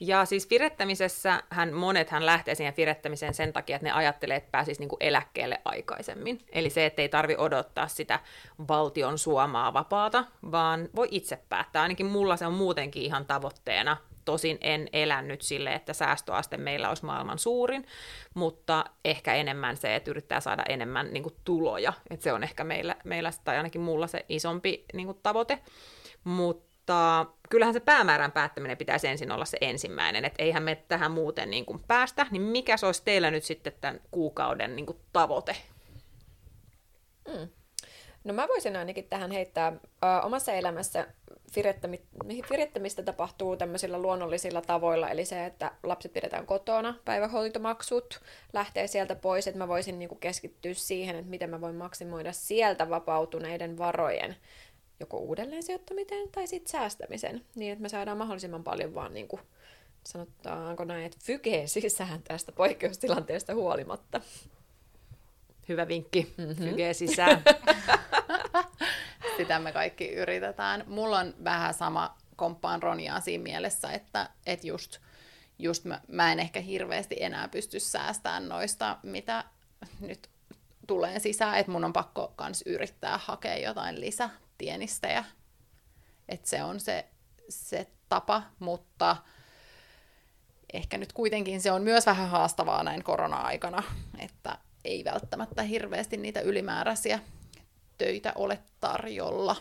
Ja 0.00 0.24
siis 0.24 0.50
virettämisessä 0.50 1.42
hän, 1.50 1.72
monet 1.72 2.10
hän 2.10 2.26
lähtee 2.26 2.54
siihen 2.54 2.74
virettämiseen 2.76 3.34
sen 3.34 3.52
takia, 3.52 3.76
että 3.76 3.86
ne 3.88 3.92
ajattelee, 3.92 4.36
että 4.36 4.50
pääsisi 4.50 4.80
niin 4.80 4.90
eläkkeelle 5.00 5.60
aikaisemmin. 5.64 6.40
Eli 6.52 6.70
se, 6.70 6.86
että 6.86 7.02
ei 7.02 7.08
tarvi 7.08 7.34
odottaa 7.38 7.88
sitä 7.88 8.20
valtion 8.68 9.18
suomaa 9.18 9.72
vapaata, 9.72 10.24
vaan 10.52 10.88
voi 10.96 11.08
itse 11.10 11.38
päättää. 11.48 11.82
Ainakin 11.82 12.06
mulla 12.06 12.36
se 12.36 12.46
on 12.46 12.54
muutenkin 12.54 13.02
ihan 13.02 13.26
tavoitteena. 13.26 13.96
Tosin 14.24 14.58
en 14.60 14.88
elänyt 14.92 15.42
sille, 15.42 15.74
että 15.74 15.92
säästöaste 15.92 16.56
meillä 16.56 16.88
olisi 16.88 17.04
maailman 17.04 17.38
suurin, 17.38 17.86
mutta 18.34 18.84
ehkä 19.04 19.34
enemmän 19.34 19.76
se, 19.76 19.96
että 19.96 20.10
yrittää 20.10 20.40
saada 20.40 20.62
enemmän 20.68 21.12
niin 21.12 21.22
kuin, 21.22 21.36
tuloja. 21.44 21.92
Että 22.10 22.24
se 22.24 22.32
on 22.32 22.42
ehkä 22.42 22.64
meillä, 22.64 22.96
meillä, 23.04 23.30
tai 23.44 23.56
ainakin 23.56 23.80
mulla 23.80 24.06
se 24.06 24.24
isompi 24.28 24.84
niin 24.92 25.06
kuin, 25.06 25.18
tavoite. 25.22 25.58
Mutta 26.24 26.69
tota, 26.90 27.26
kyllähän 27.50 27.74
se 27.74 27.80
päämäärän 27.80 28.32
päättäminen 28.32 28.76
pitäisi 28.76 29.08
ensin 29.08 29.32
olla 29.32 29.44
se 29.44 29.58
ensimmäinen, 29.60 30.24
että 30.24 30.42
eihän 30.42 30.62
me 30.62 30.84
tähän 30.88 31.10
muuten 31.10 31.50
niin 31.50 31.66
kuin 31.66 31.80
päästä, 31.88 32.26
niin 32.30 32.42
mikä 32.42 32.76
se 32.76 32.86
olisi 32.86 33.02
teillä 33.04 33.30
nyt 33.30 33.44
sitten 33.44 33.72
tämän 33.80 34.00
kuukauden 34.10 34.76
niin 34.76 34.86
kuin 34.86 34.98
tavoite? 35.12 35.56
Mm. 37.28 37.48
No 38.24 38.34
mä 38.34 38.48
voisin 38.48 38.76
ainakin 38.76 39.04
tähän 39.04 39.30
heittää 39.30 39.72
ö, 39.72 40.06
omassa 40.22 40.52
elämässä 40.52 41.06
virettämistä 42.50 43.02
tapahtuu 43.02 43.56
tämmöisillä 43.56 43.98
luonnollisilla 43.98 44.62
tavoilla, 44.62 45.08
eli 45.08 45.24
se, 45.24 45.46
että 45.46 45.72
lapset 45.82 46.12
pidetään 46.12 46.46
kotona, 46.46 46.94
päivähoitomaksut 47.04 48.20
lähtee 48.52 48.86
sieltä 48.86 49.14
pois, 49.16 49.46
että 49.46 49.58
mä 49.58 49.68
voisin 49.68 49.98
niinku 49.98 50.14
keskittyä 50.14 50.74
siihen, 50.74 51.16
että 51.16 51.30
miten 51.30 51.50
mä 51.50 51.60
voin 51.60 51.74
maksimoida 51.74 52.32
sieltä 52.32 52.90
vapautuneiden 52.90 53.78
varojen 53.78 54.36
joko 55.00 55.18
uudelleen 55.18 55.62
sijoittamiseen 55.62 56.28
tai 56.28 56.46
sitten 56.46 56.70
säästämisen, 56.70 57.44
niin 57.54 57.72
että 57.72 57.82
me 57.82 57.88
saadaan 57.88 58.18
mahdollisimman 58.18 58.64
paljon 58.64 58.94
vaan 58.94 59.14
niin 59.14 59.28
kuin, 59.28 59.42
sanotaanko 60.04 60.84
näin, 60.84 61.06
että 61.06 61.18
fykee 61.22 61.66
sisään 61.66 62.22
tästä 62.22 62.52
poikkeustilanteesta 62.52 63.54
huolimatta. 63.54 64.20
Hyvä 65.68 65.88
vinkki, 65.88 66.34
mm-hmm. 66.36 66.64
fykee 66.64 66.94
sisään. 66.94 67.42
Sitä 69.36 69.58
me 69.58 69.72
kaikki 69.72 70.08
yritetään. 70.08 70.84
Mulla 70.86 71.18
on 71.18 71.34
vähän 71.44 71.74
sama 71.74 72.16
komppaan 72.36 72.82
Ronjaa 72.82 73.20
siinä 73.20 73.42
mielessä, 73.42 73.92
että, 73.92 74.30
että 74.46 74.66
just, 74.66 74.98
just 75.58 75.84
mä, 75.84 76.00
mä 76.08 76.32
en 76.32 76.40
ehkä 76.40 76.60
hirveästi 76.60 77.16
enää 77.20 77.48
pysty 77.48 77.80
säästämään 77.80 78.48
noista, 78.48 78.98
mitä 79.02 79.44
nyt 80.00 80.28
tulee 80.86 81.18
sisään, 81.18 81.58
että 81.58 81.72
mun 81.72 81.84
on 81.84 81.92
pakko 81.92 82.32
kans 82.36 82.62
yrittää 82.66 83.18
hakea 83.18 83.58
jotain 83.58 84.00
lisä 84.00 84.30
tienistejä. 84.60 85.24
Että 86.28 86.48
se 86.48 86.62
on 86.62 86.80
se, 86.80 87.06
se 87.48 87.86
tapa, 88.08 88.42
mutta 88.58 89.16
ehkä 90.72 90.98
nyt 90.98 91.12
kuitenkin 91.12 91.60
se 91.60 91.72
on 91.72 91.82
myös 91.82 92.06
vähän 92.06 92.28
haastavaa 92.28 92.82
näin 92.82 93.04
korona-aikana, 93.04 93.82
että 94.18 94.58
ei 94.84 95.04
välttämättä 95.04 95.62
hirveästi 95.62 96.16
niitä 96.16 96.40
ylimääräisiä 96.40 97.18
töitä 97.98 98.32
ole 98.36 98.58
tarjolla. 98.80 99.56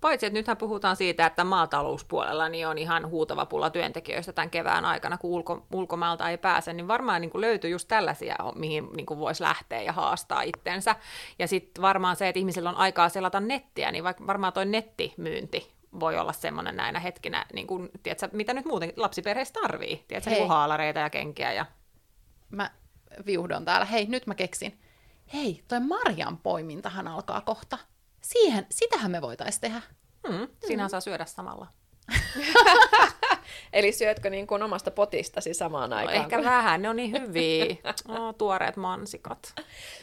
Paitsi, 0.00 0.26
että 0.26 0.38
nythän 0.38 0.56
puhutaan 0.56 0.96
siitä, 0.96 1.26
että 1.26 1.44
maatalouspuolella 1.44 2.48
niin 2.48 2.68
on 2.68 2.78
ihan 2.78 3.10
huutava 3.10 3.46
pula 3.46 3.70
työntekijöistä 3.70 4.32
tämän 4.32 4.50
kevään 4.50 4.84
aikana, 4.84 5.18
kun 5.18 5.30
ulko, 5.30 5.66
ulkomaalta 5.72 6.30
ei 6.30 6.38
pääse, 6.38 6.72
niin 6.72 6.88
varmaan 6.88 7.20
niin 7.20 7.30
kuin 7.30 7.40
löytyy 7.40 7.70
just 7.70 7.88
tällaisia, 7.88 8.36
mihin 8.54 8.88
niin 8.96 9.06
kuin 9.06 9.20
voisi 9.20 9.42
lähteä 9.42 9.82
ja 9.82 9.92
haastaa 9.92 10.42
itsensä. 10.42 10.96
Ja 11.38 11.48
sitten 11.48 11.82
varmaan 11.82 12.16
se, 12.16 12.28
että 12.28 12.38
ihmisillä 12.38 12.70
on 12.70 12.76
aikaa 12.76 13.08
selata 13.08 13.40
nettiä, 13.40 13.92
niin 13.92 14.04
vaikka 14.04 14.26
varmaan 14.26 14.52
toi 14.52 14.66
nettimyynti 14.66 15.72
voi 16.00 16.18
olla 16.18 16.32
semmoinen 16.32 16.76
näinä 16.76 17.00
hetkinä, 17.00 17.46
niin 17.52 17.66
kuin, 17.66 17.88
tiedätkö, 18.02 18.28
mitä 18.32 18.54
nyt 18.54 18.64
muuten 18.64 18.92
lapsiperheessä 18.96 19.54
tarvii, 19.62 20.04
tiedätkö, 20.08 20.30
niin 20.30 20.48
haalareita 20.48 21.00
ja 21.00 21.10
kenkiä. 21.10 21.52
Ja... 21.52 21.66
Mä 22.50 22.70
viuhdon 23.26 23.64
täällä, 23.64 23.84
hei 23.84 24.06
nyt 24.06 24.26
mä 24.26 24.34
keksin, 24.34 24.80
hei 25.34 25.64
toi 25.68 25.80
marjan 25.80 26.36
poimintahan 26.36 27.08
alkaa 27.08 27.40
kohta 27.40 27.78
Siihen, 28.28 28.66
sitähän 28.70 29.10
me 29.10 29.22
voitaisiin 29.22 29.60
tehdä. 29.60 29.82
Mm, 30.28 30.48
siinä 30.66 30.82
mm. 30.82 30.90
saa 30.90 31.00
syödä 31.00 31.24
samalla. 31.24 31.66
Eli 33.72 33.92
syötkö 33.92 34.30
niin 34.30 34.46
kuin 34.46 34.62
omasta 34.62 34.90
potistasi 34.90 35.54
samaan 35.54 35.90
no, 35.90 35.96
aikaan? 35.96 36.16
No, 36.16 36.22
ehkä 36.22 36.36
kun... 36.36 36.44
vähän, 36.44 36.82
ne 36.82 36.88
on 36.88 36.96
niin 36.96 37.12
hyviä. 37.22 37.64
Oh, 38.08 38.34
tuoreet 38.34 38.76
mansikat. 38.76 39.54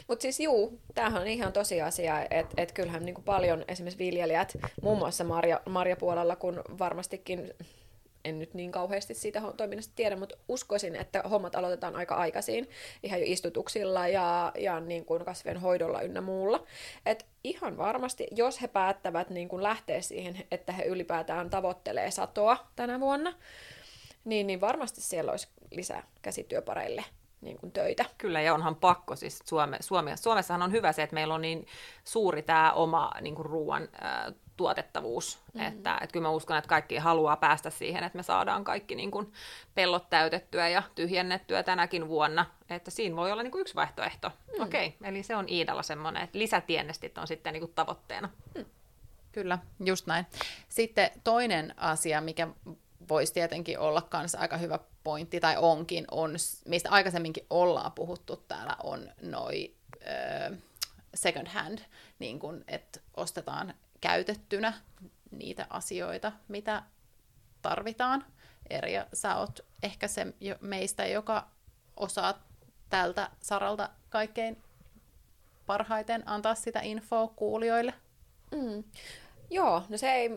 Mutta 0.08 0.22
siis 0.22 0.40
juu, 0.40 0.80
tämähän 0.94 1.22
on 1.22 1.28
ihan 1.28 1.52
tosiasia, 1.52 2.26
että 2.30 2.54
et 2.62 2.72
kyllähän 2.72 3.04
niin 3.04 3.14
kuin 3.14 3.24
paljon 3.24 3.64
esimerkiksi 3.68 4.04
viljelijät, 4.04 4.56
muun 4.82 4.98
muassa 4.98 5.24
marja, 5.24 5.60
marjapuolella, 5.68 6.36
kun 6.36 6.62
varmastikin 6.78 7.54
en 8.26 8.38
nyt 8.38 8.54
niin 8.54 8.72
kauheasti 8.72 9.14
siitä 9.14 9.42
toiminnasta 9.56 9.92
tiedä, 9.96 10.16
mutta 10.16 10.36
uskoisin, 10.48 10.96
että 10.96 11.22
hommat 11.30 11.54
aloitetaan 11.54 11.96
aika 11.96 12.14
aikaisin, 12.14 12.70
ihan 13.02 13.20
jo 13.20 13.26
istutuksilla 13.28 14.08
ja, 14.08 14.52
ja 14.58 14.80
niin 14.80 15.04
kuin 15.04 15.24
kasvien 15.24 15.56
hoidolla 15.56 16.02
ynnä 16.02 16.20
muulla. 16.20 16.66
Et 17.06 17.26
ihan 17.44 17.76
varmasti, 17.76 18.26
jos 18.30 18.62
he 18.62 18.68
päättävät 18.68 19.30
niin 19.30 19.48
kuin 19.48 19.62
lähteä 19.62 20.00
siihen, 20.00 20.36
että 20.50 20.72
he 20.72 20.84
ylipäätään 20.84 21.50
tavoittelee 21.50 22.10
satoa 22.10 22.66
tänä 22.76 23.00
vuonna, 23.00 23.32
niin, 24.24 24.46
niin 24.46 24.60
varmasti 24.60 25.00
siellä 25.00 25.30
olisi 25.30 25.48
lisää 25.70 26.02
käsityöpareille 26.22 27.04
niin 27.40 27.58
kuin 27.58 27.72
töitä. 27.72 28.04
Kyllä, 28.18 28.40
ja 28.40 28.54
onhan 28.54 28.76
pakko. 28.76 29.16
Siis 29.16 29.42
Suome, 29.44 29.76
Suome, 29.80 30.16
Suomessahan 30.16 30.62
on 30.62 30.72
hyvä 30.72 30.92
se, 30.92 31.02
että 31.02 31.14
meillä 31.14 31.34
on 31.34 31.42
niin 31.42 31.66
suuri 32.04 32.42
tämä 32.42 32.72
oma 32.72 33.12
niin 33.20 33.34
kuin 33.34 33.46
ruoan 33.46 33.82
äh, 33.82 34.34
tuotettavuus. 34.56 35.38
Mm-hmm. 35.38 35.68
Että, 35.68 35.98
että 36.02 36.12
kyllä 36.12 36.28
mä 36.28 36.30
uskon, 36.30 36.56
että 36.56 36.68
kaikki 36.68 36.96
haluaa 36.96 37.36
päästä 37.36 37.70
siihen, 37.70 38.04
että 38.04 38.18
me 38.18 38.22
saadaan 38.22 38.64
kaikki 38.64 38.94
niin 38.94 39.10
kuin 39.10 39.32
pellot 39.74 40.10
täytettyä 40.10 40.68
ja 40.68 40.82
tyhjennettyä 40.94 41.62
tänäkin 41.62 42.08
vuonna. 42.08 42.46
Että 42.70 42.90
siinä 42.90 43.16
voi 43.16 43.32
olla 43.32 43.42
niin 43.42 43.50
kuin 43.50 43.60
yksi 43.60 43.74
vaihtoehto. 43.74 44.28
Mm. 44.28 44.62
Okei, 44.62 44.86
okay, 44.86 45.08
eli 45.08 45.22
se 45.22 45.36
on 45.36 45.48
Iidalla 45.48 45.82
semmoinen, 45.82 46.22
että 46.22 46.38
lisätiennestit 46.38 47.18
on 47.18 47.26
sitten 47.26 47.52
niin 47.52 47.60
kuin 47.60 47.72
tavoitteena. 47.74 48.28
Mm. 48.54 48.64
Kyllä, 49.32 49.58
just 49.84 50.06
näin. 50.06 50.26
Sitten 50.68 51.10
toinen 51.24 51.74
asia, 51.76 52.20
mikä 52.20 52.48
voisi 53.08 53.34
tietenkin 53.34 53.78
olla 53.78 54.08
myös 54.12 54.34
aika 54.34 54.56
hyvä 54.56 54.78
pointti, 55.04 55.40
tai 55.40 55.56
onkin, 55.58 56.04
on, 56.10 56.34
mistä 56.64 56.90
aikaisemminkin 56.90 57.46
ollaan 57.50 57.92
puhuttu 57.92 58.36
täällä, 58.36 58.76
on 58.82 59.10
noi 59.22 59.74
äh, 60.06 60.58
second 61.14 61.48
hand, 61.48 61.78
niin 62.18 62.38
kun, 62.38 62.64
että 62.68 63.00
ostetaan 63.16 63.74
käytettynä 64.06 64.72
niitä 65.30 65.66
asioita, 65.70 66.32
mitä 66.48 66.82
tarvitaan. 67.62 68.24
Erja, 68.70 69.06
sä 69.12 69.36
oot 69.36 69.60
ehkä 69.82 70.08
se 70.08 70.26
meistä, 70.60 71.06
joka 71.06 71.46
osaa 71.96 72.46
tältä 72.90 73.30
saralta 73.40 73.90
kaikkein 74.10 74.62
parhaiten 75.66 76.22
antaa 76.26 76.54
sitä 76.54 76.80
infoa 76.80 77.28
kuulijoille. 77.28 77.94
Mm. 78.50 78.84
Joo, 79.50 79.82
no 79.88 79.98
se 79.98 80.12
ei, 80.12 80.30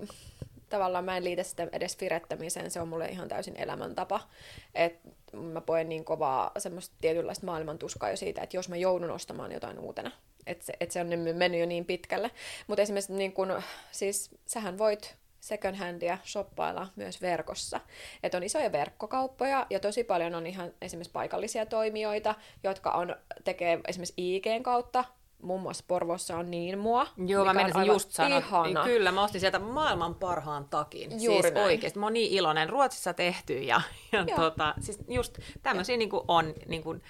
tavallaan 0.70 1.06
mä 1.06 1.18
en 1.18 1.24
liitä 1.24 1.44
sitä 1.44 1.68
edes 1.72 2.02
virettämiseen, 2.02 2.72
se 2.72 2.82
on 2.82 2.88
mulle 2.88 3.06
ihan 3.06 3.28
täysin 3.28 3.56
elämäntapa. 3.58 4.30
Et 4.76 5.00
mä 5.34 5.62
poen 5.62 5.90
niin 5.90 6.06
kovaa 6.06 6.52
semmoista 6.58 6.96
tietynlaista 7.02 7.46
maailmantuskaa 7.46 8.10
jo 8.10 8.18
siitä, 8.18 8.42
että 8.42 8.58
jos 8.58 8.70
mä 8.70 8.76
joudun 8.76 9.12
ostamaan 9.12 9.52
jotain 9.52 9.80
uutena, 9.80 10.12
että 10.46 10.66
se, 10.66 10.74
et 10.80 10.92
se 10.92 11.02
on 11.02 11.08
mennyt 11.36 11.60
jo 11.60 11.66
niin 11.66 11.86
pitkälle. 11.86 12.32
Mutta 12.68 12.82
esimerkiksi 12.82 13.14
niin 13.14 13.34
kun, 13.34 13.62
siis 13.92 14.32
sähän 14.46 14.78
voit 14.78 15.16
second 15.40 15.76
handia 15.76 16.18
shoppailla 16.26 16.88
myös 16.96 17.22
verkossa. 17.22 17.80
Et 18.24 18.34
on 18.34 18.44
isoja 18.44 18.72
verkkokauppoja 18.72 19.68
ja 19.70 19.80
tosi 19.80 20.04
paljon 20.04 20.36
on 20.36 20.48
ihan 20.48 20.72
esimerkiksi 20.82 21.12
paikallisia 21.12 21.66
toimijoita, 21.66 22.36
jotka 22.64 22.92
on, 22.92 23.16
tekee 23.44 23.80
esimerkiksi 23.88 24.14
IGn 24.18 24.64
kautta 24.64 25.06
muun 25.42 25.62
muassa 25.62 25.84
Porvossa 25.88 26.38
on 26.38 26.52
niin 26.52 26.80
mua. 26.80 27.08
Joo, 27.26 27.46
mä 27.46 27.54
menisin 27.54 27.86
just 27.86 28.12
sanoa. 28.12 28.38
ihana. 28.38 28.84
Kyllä, 28.84 29.12
mä 29.12 29.24
ostin 29.24 29.42
sieltä 29.42 29.60
maailman 29.60 30.16
parhaan 30.16 30.66
takin. 30.70 31.24
Juuri 31.24 31.42
siis 31.42 31.54
näin. 31.54 31.66
oikeasti. 31.66 32.00
Mä 32.00 32.06
oon 32.06 32.14
niin 32.14 32.32
iloinen. 32.32 32.70
Ruotsissa 32.70 33.14
tehty 33.14 33.60
ja, 33.60 33.82
ja 34.12 34.26
Joo. 34.28 34.36
tota, 34.36 34.74
siis 34.80 35.00
just 35.08 35.40
tämmöisiä 35.62 35.98
niin 35.98 36.10
on 36.28 36.54
niin 36.68 36.84
kuin, 36.84 37.02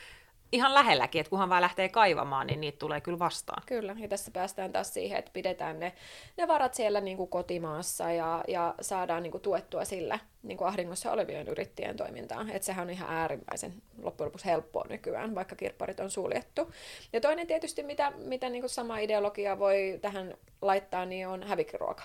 ihan 0.52 0.74
lähelläkin, 0.74 1.20
että 1.20 1.30
kunhan 1.30 1.50
vaan 1.50 1.62
lähtee 1.62 1.90
kaivamaan, 1.90 2.48
niin 2.48 2.62
niitä 2.62 2.80
tulee 2.80 3.02
kyllä 3.02 3.20
vastaan. 3.20 3.64
Kyllä, 3.66 3.96
ja 4.00 4.08
tässä 4.08 4.32
päästään 4.32 4.72
taas 4.72 4.94
siihen, 4.94 5.20
että 5.20 5.32
pidetään 5.34 5.80
ne, 5.80 5.94
ne 6.38 6.48
varat 6.48 6.74
siellä 6.74 7.02
niin 7.02 7.18
kuin 7.18 7.30
kotimaassa 7.30 8.12
ja, 8.12 8.44
ja 8.48 8.76
saadaan 8.82 9.24
niin 9.24 9.32
kuin 9.32 9.42
tuettua 9.42 9.86
sillä 9.86 10.20
niin 10.44 10.58
kuin 10.58 10.68
ahdingossa 10.68 11.12
olevien 11.12 11.48
yrittäjien 11.48 11.98
toimintaa. 11.98 12.46
Että 12.52 12.66
sehän 12.66 12.88
on 12.88 12.90
ihan 12.90 13.10
äärimmäisen 13.10 13.74
loppujen 14.02 14.28
lopuksi 14.28 14.46
helppoa 14.46 14.86
nykyään, 14.90 15.36
vaikka 15.36 15.56
kirpparit 15.56 16.00
on 16.00 16.12
suljettu. 16.12 16.72
Ja 17.14 17.22
toinen 17.22 17.48
tietysti, 17.48 17.84
mitä, 17.84 18.12
mitä 18.12 18.50
niin 18.50 18.62
kuin 18.62 18.70
sama 18.70 18.98
ideologia 18.98 19.60
voi 19.60 20.00
tähän 20.02 20.34
laittaa, 20.62 21.06
niin 21.06 21.28
on 21.28 21.44
hävikkiruoka. 21.44 22.04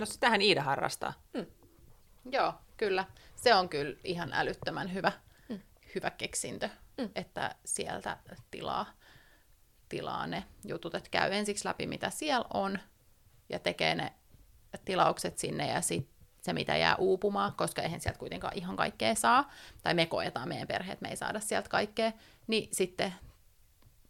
No 0.00 0.06
sitähän 0.06 0.42
Iida 0.42 0.62
harrastaa. 0.62 1.12
Joo, 2.30 2.52
kyllä. 2.76 3.04
Se 3.36 3.54
on 3.54 3.68
kyllä 3.68 3.96
ihan 4.04 4.32
älyttömän 4.32 4.94
hyvä. 4.94 5.12
Hyvä 5.96 6.10
keksintö, 6.10 6.68
mm. 6.98 7.10
että 7.14 7.54
sieltä 7.64 8.16
tilaa, 8.50 8.86
tilaa 9.88 10.26
ne 10.26 10.44
jutut, 10.64 10.94
että 10.94 11.10
käy 11.10 11.32
ensiksi 11.32 11.68
läpi, 11.68 11.86
mitä 11.86 12.10
siellä 12.10 12.46
on, 12.54 12.78
ja 13.48 13.58
tekee 13.58 13.94
ne 13.94 14.12
tilaukset 14.84 15.38
sinne, 15.38 15.68
ja 15.68 15.80
sitten 15.80 16.16
se, 16.42 16.52
mitä 16.52 16.76
jää 16.76 16.96
uupumaan, 16.96 17.52
koska 17.52 17.82
eihän 17.82 18.00
sieltä 18.00 18.18
kuitenkaan 18.18 18.56
ihan 18.56 18.76
kaikkea 18.76 19.14
saa, 19.14 19.52
tai 19.82 19.94
me 19.94 20.06
koetaan 20.06 20.48
meidän 20.48 20.68
perhe, 20.68 20.92
että 20.92 21.02
me 21.02 21.08
ei 21.08 21.16
saada 21.16 21.40
sieltä 21.40 21.68
kaikkea, 21.68 22.12
niin 22.46 22.68
sitten, 22.72 23.14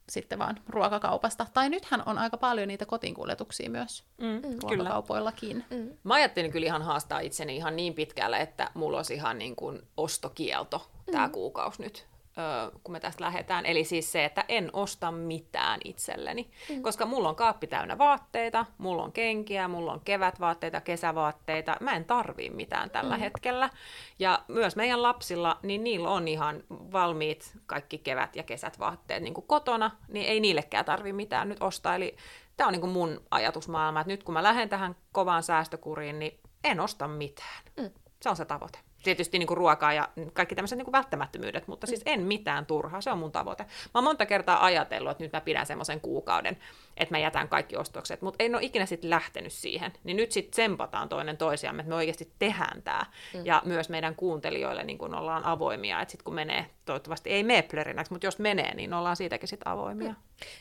sitten 0.08 0.38
vaan 0.38 0.60
ruokakaupasta. 0.68 1.46
Tai 1.54 1.70
nythän 1.70 2.02
on 2.06 2.18
aika 2.18 2.36
paljon 2.36 2.68
niitä 2.68 2.86
kotiinkuljetuksia 2.86 3.70
myös 3.70 4.04
Mm, 4.18 4.40
kyllä. 4.40 4.58
ruokakaupoillakin. 4.62 5.64
Mm. 5.70 5.90
Mä 6.04 6.14
ajattelin 6.14 6.52
kyllä 6.52 6.66
ihan 6.66 6.82
haastaa 6.82 7.20
itseni 7.20 7.56
ihan 7.56 7.76
niin 7.76 7.94
pitkälle, 7.94 8.40
että 8.40 8.70
mulla 8.74 8.96
olisi 8.96 9.14
ihan 9.14 9.38
niin 9.38 9.56
kuin 9.56 9.82
ostokielto 9.96 10.90
tämä 11.12 11.28
kuukausi 11.28 11.82
nyt, 11.82 12.06
öö, 12.38 12.70
kun 12.84 12.92
me 12.92 13.00
tästä 13.00 13.24
lähdetään. 13.24 13.66
Eli 13.66 13.84
siis 13.84 14.12
se, 14.12 14.24
että 14.24 14.44
en 14.48 14.70
osta 14.72 15.12
mitään 15.12 15.80
itselleni, 15.84 16.50
mm. 16.70 16.82
koska 16.82 17.06
mulla 17.06 17.28
on 17.28 17.36
kaappi 17.36 17.66
täynnä 17.66 17.98
vaatteita, 17.98 18.66
mulla 18.78 19.02
on 19.02 19.12
kenkiä, 19.12 19.68
mulla 19.68 19.92
on 19.92 20.00
kevätvaatteita, 20.00 20.80
kesävaatteita. 20.80 21.76
Mä 21.80 21.96
en 21.96 22.04
tarvii 22.04 22.50
mitään 22.50 22.90
tällä 22.90 23.16
mm. 23.16 23.20
hetkellä. 23.20 23.70
Ja 24.18 24.42
myös 24.48 24.76
meidän 24.76 25.02
lapsilla, 25.02 25.58
niin 25.62 25.84
niillä 25.84 26.08
on 26.08 26.28
ihan 26.28 26.62
valmiit 26.70 27.52
kaikki 27.66 27.98
kevät- 27.98 28.36
ja 28.36 28.42
kesät 28.42 28.78
vaatteet 28.78 29.22
niin 29.22 29.34
kuin 29.34 29.46
kotona, 29.46 29.90
niin 30.08 30.26
ei 30.26 30.40
niillekään 30.40 30.84
tarvi 30.84 31.12
mitään 31.12 31.48
nyt 31.48 31.62
ostaa. 31.62 31.94
Eli 31.94 32.16
tämä 32.56 32.68
on 32.68 32.72
niin 32.72 32.80
kuin 32.80 32.92
mun 32.92 33.20
ajatusmaailma, 33.30 34.00
että 34.00 34.12
nyt 34.12 34.22
kun 34.22 34.32
mä 34.32 34.42
lähden 34.42 34.68
tähän 34.68 34.96
kovaan 35.12 35.42
säästökuriin, 35.42 36.18
niin 36.18 36.40
en 36.64 36.80
osta 36.80 37.08
mitään. 37.08 37.62
Mm. 37.76 37.90
Se 38.22 38.30
on 38.30 38.36
se 38.36 38.44
tavoite. 38.44 38.78
Tietysti 39.06 39.38
niin 39.38 39.46
kuin 39.46 39.56
ruokaa 39.58 39.92
ja 39.92 40.08
kaikki 40.32 40.54
tämmöiset 40.54 40.78
niin 40.78 40.84
kuin 40.84 40.92
välttämättömyydet, 40.92 41.68
mutta 41.68 41.86
siis 41.86 42.02
en 42.06 42.20
mitään 42.20 42.66
turhaa, 42.66 43.00
se 43.00 43.10
on 43.10 43.18
mun 43.18 43.32
tavoite. 43.32 43.62
Mä 43.62 43.90
oon 43.94 44.04
monta 44.04 44.26
kertaa 44.26 44.64
ajatellut, 44.64 45.10
että 45.10 45.24
nyt 45.24 45.32
mä 45.32 45.40
pidän 45.40 45.66
semmoisen 45.66 46.00
kuukauden, 46.00 46.56
että 46.96 47.14
mä 47.14 47.18
jätän 47.18 47.48
kaikki 47.48 47.76
ostokset, 47.76 48.22
mutta 48.22 48.44
en 48.44 48.54
ole 48.54 48.62
ikinä 48.62 48.86
sitten 48.86 49.10
lähtenyt 49.10 49.52
siihen. 49.52 49.92
Niin 50.04 50.16
nyt 50.16 50.32
sitten 50.32 50.50
tsempataan 50.50 51.08
toinen 51.08 51.36
toisiamme, 51.36 51.80
että 51.80 51.88
me 51.88 51.94
oikeasti 51.94 52.32
tehdään 52.38 52.82
tämä. 52.82 53.06
Mm. 53.34 53.46
Ja 53.46 53.62
myös 53.64 53.88
meidän 53.88 54.14
kuuntelijoille 54.14 54.84
niin 54.84 54.98
kun 54.98 55.14
ollaan 55.14 55.44
avoimia, 55.44 56.00
että 56.00 56.12
sitten 56.12 56.24
kun 56.24 56.34
menee, 56.34 56.66
toivottavasti 56.84 57.30
ei 57.30 57.42
mene 57.42 57.62
plörinäksi, 57.62 58.12
mutta 58.12 58.26
jos 58.26 58.38
menee, 58.38 58.74
niin 58.74 58.94
ollaan 58.94 59.16
siitäkin 59.16 59.48
sitten 59.48 59.72
avoimia. 59.72 60.10
Mm. 60.10 60.16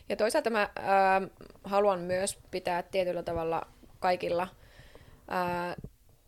Ja 0.10 0.16
toisaalta 0.16 0.50
mä 0.50 0.70
ää, 0.76 1.22
haluan 1.64 2.00
myös 2.00 2.40
pitää 2.52 2.84
tietyllä 2.84 3.24
tavalla 3.24 3.62
kaikilla 4.00 4.48
ää, 5.28 5.76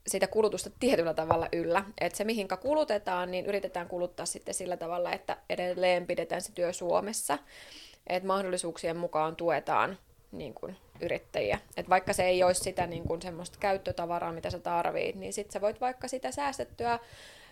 sitä 0.07 0.27
kulutusta 0.27 0.69
tietyllä 0.79 1.13
tavalla 1.13 1.47
yllä. 1.51 1.83
Että 2.01 2.17
se, 2.17 2.23
mihinkä 2.23 2.57
kulutetaan, 2.57 3.31
niin 3.31 3.45
yritetään 3.45 3.87
kuluttaa 3.87 4.25
sitten 4.25 4.53
sillä 4.53 4.77
tavalla, 4.77 5.11
että 5.11 5.37
edelleen 5.49 6.07
pidetään 6.07 6.41
se 6.41 6.51
työ 6.51 6.73
Suomessa. 6.73 7.37
Että 8.07 8.27
mahdollisuuksien 8.27 8.97
mukaan 8.97 9.35
tuetaan 9.35 9.97
niin 10.31 10.53
kuin, 10.53 10.77
yrittäjiä. 11.01 11.59
Et 11.77 11.89
vaikka 11.89 12.13
se 12.13 12.23
ei 12.23 12.43
olisi 12.43 12.63
sitä 12.63 12.87
niin 12.87 13.03
kuin, 13.03 13.21
semmoista 13.21 13.57
käyttötavaraa, 13.59 14.31
mitä 14.31 14.49
sä 14.49 14.59
tarvit, 14.59 15.15
niin 15.15 15.33
sit 15.33 15.51
sä 15.51 15.61
voit 15.61 15.81
vaikka 15.81 16.07
sitä 16.07 16.31
säästettyä 16.31 16.99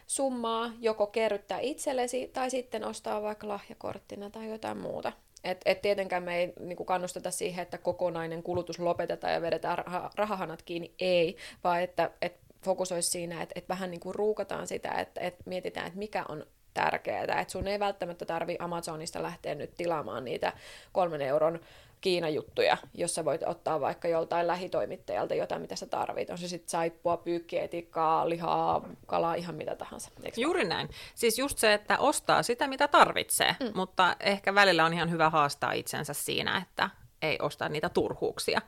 summaa 0.07 0.71
joko 0.79 1.07
kerryttää 1.07 1.59
itsellesi 1.59 2.29
tai 2.33 2.49
sitten 2.49 2.83
ostaa 2.83 3.21
vaikka 3.21 3.47
lahjakorttina 3.47 4.29
tai 4.29 4.49
jotain 4.49 4.77
muuta. 4.77 5.11
Et, 5.43 5.61
et 5.65 5.81
tietenkään 5.81 6.23
me 6.23 6.37
ei 6.37 6.53
niinku 6.59 6.85
kannusteta 6.85 7.31
siihen, 7.31 7.63
että 7.63 7.77
kokonainen 7.77 8.43
kulutus 8.43 8.79
lopetetaan 8.79 9.33
ja 9.33 9.41
vedetään 9.41 9.77
rah- 9.77 10.11
rahahanat 10.15 10.61
kiinni, 10.61 10.93
ei, 10.99 11.37
vaan 11.63 11.81
että 11.81 12.11
et 12.21 12.44
fokusoisi 12.65 13.09
siinä, 13.09 13.41
että 13.41 13.53
et 13.55 13.69
vähän 13.69 13.91
niinku 13.91 14.13
ruukataan 14.13 14.67
sitä, 14.67 14.91
että 14.91 15.21
et 15.21 15.35
mietitään, 15.45 15.87
että 15.87 15.99
mikä 15.99 16.25
on 16.29 16.45
tärkeää, 16.73 17.41
että 17.41 17.51
sun 17.51 17.67
ei 17.67 17.79
välttämättä 17.79 18.25
tarvi 18.25 18.55
Amazonista 18.59 19.23
lähteä 19.23 19.55
nyt 19.55 19.75
tilaamaan 19.77 20.25
niitä 20.25 20.53
kolmen 20.91 21.21
euron 21.21 21.59
Kiina-juttuja, 22.01 22.77
jossa 22.93 23.25
voit 23.25 23.43
ottaa 23.43 23.81
vaikka 23.81 24.07
joltain 24.07 24.47
lähitoimittajalta 24.47 25.35
jotain, 25.35 25.61
mitä 25.61 25.75
sä 25.75 25.85
tarvit. 25.85 26.29
On 26.29 26.37
se 26.37 26.47
sitten 26.47 26.69
saippua, 26.69 27.17
pyykkietikkaa, 27.17 28.29
lihaa, 28.29 28.89
kalaa, 29.05 29.35
ihan 29.35 29.55
mitä 29.55 29.75
tahansa. 29.75 30.11
Eiks 30.23 30.37
Juuri 30.37 30.65
näin. 30.65 30.89
Siis 31.15 31.39
just 31.39 31.57
se, 31.57 31.73
että 31.73 31.99
ostaa 31.99 32.43
sitä, 32.43 32.67
mitä 32.67 32.87
tarvitsee, 32.87 33.55
mm. 33.59 33.71
mutta 33.75 34.15
ehkä 34.19 34.55
välillä 34.55 34.85
on 34.85 34.93
ihan 34.93 35.11
hyvä 35.11 35.29
haastaa 35.29 35.71
itsensä 35.71 36.13
siinä, 36.13 36.57
että 36.57 36.89
ei 37.21 37.37
osta 37.41 37.69
niitä 37.69 37.89
turhuuksia. 37.89 38.61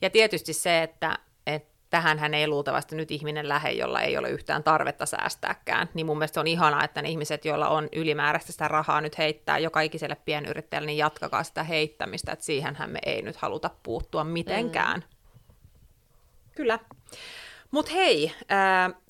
Ja 0.00 0.10
tietysti 0.10 0.52
se, 0.52 0.82
että, 0.82 1.18
tähän 1.92 2.34
ei 2.34 2.48
luultavasti 2.48 2.96
nyt 2.96 3.10
ihminen 3.10 3.48
lähde, 3.48 3.70
jolla 3.70 4.00
ei 4.00 4.18
ole 4.18 4.30
yhtään 4.30 4.62
tarvetta 4.62 5.06
säästääkään. 5.06 5.88
Niin 5.94 6.06
mun 6.06 6.18
mielestä 6.18 6.40
on 6.40 6.46
ihanaa, 6.46 6.84
että 6.84 7.02
ne 7.02 7.08
ihmiset, 7.08 7.44
joilla 7.44 7.68
on 7.68 7.88
ylimääräistä 7.92 8.52
sitä 8.52 8.68
rahaa 8.68 9.00
nyt 9.00 9.18
heittää 9.18 9.58
joka 9.58 9.80
ikiselle 9.80 10.16
pienyrittäjälle, 10.24 10.86
niin 10.86 10.98
jatkakaa 10.98 11.42
sitä 11.42 11.62
heittämistä, 11.62 12.32
että 12.32 12.44
siihenhän 12.44 12.90
me 12.90 12.98
ei 13.06 13.22
nyt 13.22 13.36
haluta 13.36 13.70
puuttua 13.82 14.24
mitenkään. 14.24 15.00
Mm. 15.00 15.06
Kyllä. 16.54 16.78
Mutta 17.70 17.92
hei, 17.92 18.32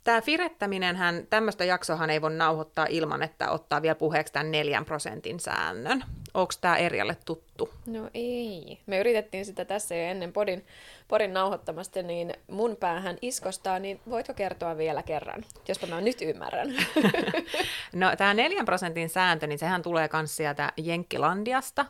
tämä 0.05 0.21
firettäminenhän, 0.21 1.27
tämmöistä 1.31 1.65
jaksohan 1.65 2.11
ei 2.11 2.23
voi 2.23 2.35
nauhoittaa 2.35 2.87
ilman, 2.91 3.23
että 3.23 3.51
ottaa 3.51 3.83
vielä 3.83 3.95
puheeksi 3.95 4.33
tämän 4.33 4.51
neljän 4.51 4.85
prosentin 4.85 5.41
säännön. 5.41 6.05
Onko 6.35 6.53
tämä 6.61 6.77
Erjalle 6.77 7.17
tuttu? 7.25 7.71
No 7.87 8.11
ei. 8.15 8.79
Me 8.87 8.99
yritettiin 8.99 9.45
sitä 9.47 9.65
tässä 9.65 9.95
jo 9.95 10.03
ennen 10.03 10.33
podin, 10.33 10.67
podin 11.09 11.33
nauhoittamasta, 11.33 12.03
niin 12.03 12.35
mun 12.51 12.77
päähän 12.77 13.19
iskostaa, 13.23 13.79
niin 13.79 14.01
voitko 14.11 14.35
kertoa 14.35 14.77
vielä 14.77 15.03
kerran, 15.03 15.45
jospa 15.69 15.87
mä 15.87 16.01
nyt 16.01 16.23
ymmärrän. 16.23 16.69
No 17.93 18.17
tämä 18.17 18.35
neljän 18.35 18.65
prosentin 18.65 19.09
sääntö, 19.09 19.47
niin 19.47 19.59
sehän 19.59 19.83
tulee 19.83 20.09
myös 20.13 20.37
sieltä 20.37 20.73
Jenkkilandiasta. 20.77 21.87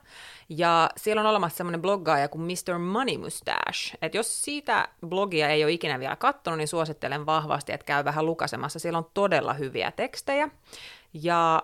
Ja 0.49 0.91
siellä 0.97 1.21
on 1.21 1.27
olemassa 1.27 1.57
semmoinen 1.57 1.83
bloggaaja 1.83 2.29
kuin 2.29 2.43
Mr. 2.43 2.79
Money 2.79 3.19
Mustache. 3.19 3.99
Et 4.03 4.15
jos 4.15 4.43
siitä 4.43 4.89
blogia 5.09 5.49
ei 5.49 5.65
ole 5.65 5.73
ikinä 5.73 6.01
vielä 6.01 6.17
katsonut, 6.17 6.59
niin 6.59 6.69
suosittelen 6.69 7.27
vahvasti, 7.27 7.73
että 7.73 7.85
käy 7.85 8.05
vähän 8.05 8.27
lukasemassa. 8.27 8.79
Siellä 8.79 8.99
on 8.99 9.11
todella 9.15 9.53
hyviä 9.53 9.91
tekstejä. 9.91 10.49
Ja 11.15 11.63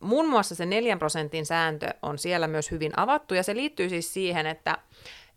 muun 0.00 0.28
muassa 0.28 0.54
se 0.54 0.66
neljän 0.66 0.98
prosentin 0.98 1.46
sääntö 1.46 1.88
on 2.02 2.18
siellä 2.18 2.48
myös 2.48 2.70
hyvin 2.70 2.98
avattu, 2.98 3.34
ja 3.34 3.42
se 3.42 3.54
liittyy 3.54 3.88
siis 3.88 4.14
siihen, 4.14 4.46
että 4.46 4.78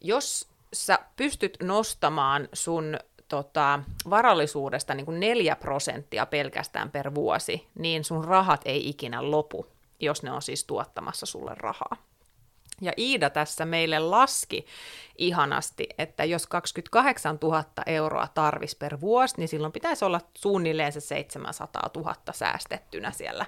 jos 0.01 0.49
sä 0.73 0.99
pystyt 1.15 1.57
nostamaan 1.63 2.49
sun 2.53 2.97
tota, 3.27 3.79
varallisuudesta 4.09 4.93
niin 4.93 5.05
kuin 5.05 5.19
4 5.19 5.55
prosenttia 5.55 6.25
pelkästään 6.25 6.91
per 6.91 7.15
vuosi, 7.15 7.67
niin 7.75 8.03
sun 8.03 8.25
rahat 8.25 8.61
ei 8.65 8.89
ikinä 8.89 9.31
lopu, 9.31 9.65
jos 9.99 10.23
ne 10.23 10.31
on 10.31 10.41
siis 10.41 10.63
tuottamassa 10.63 11.25
sulle 11.25 11.51
rahaa. 11.55 12.10
Ja 12.81 12.91
Iida 12.97 13.29
tässä 13.29 13.65
meille 13.65 13.99
laski 13.99 14.65
ihanasti, 15.17 15.87
että 15.97 16.23
jos 16.25 16.47
28 16.47 17.37
000 17.41 17.63
euroa 17.85 18.27
tarvis 18.33 18.75
per 18.75 19.01
vuosi, 19.01 19.35
niin 19.37 19.47
silloin 19.47 19.73
pitäisi 19.73 20.05
olla 20.05 20.21
suunnilleen 20.37 20.93
se 20.93 20.99
700 20.99 21.89
000 21.95 22.15
säästettynä 22.31 23.11
siellä 23.11 23.45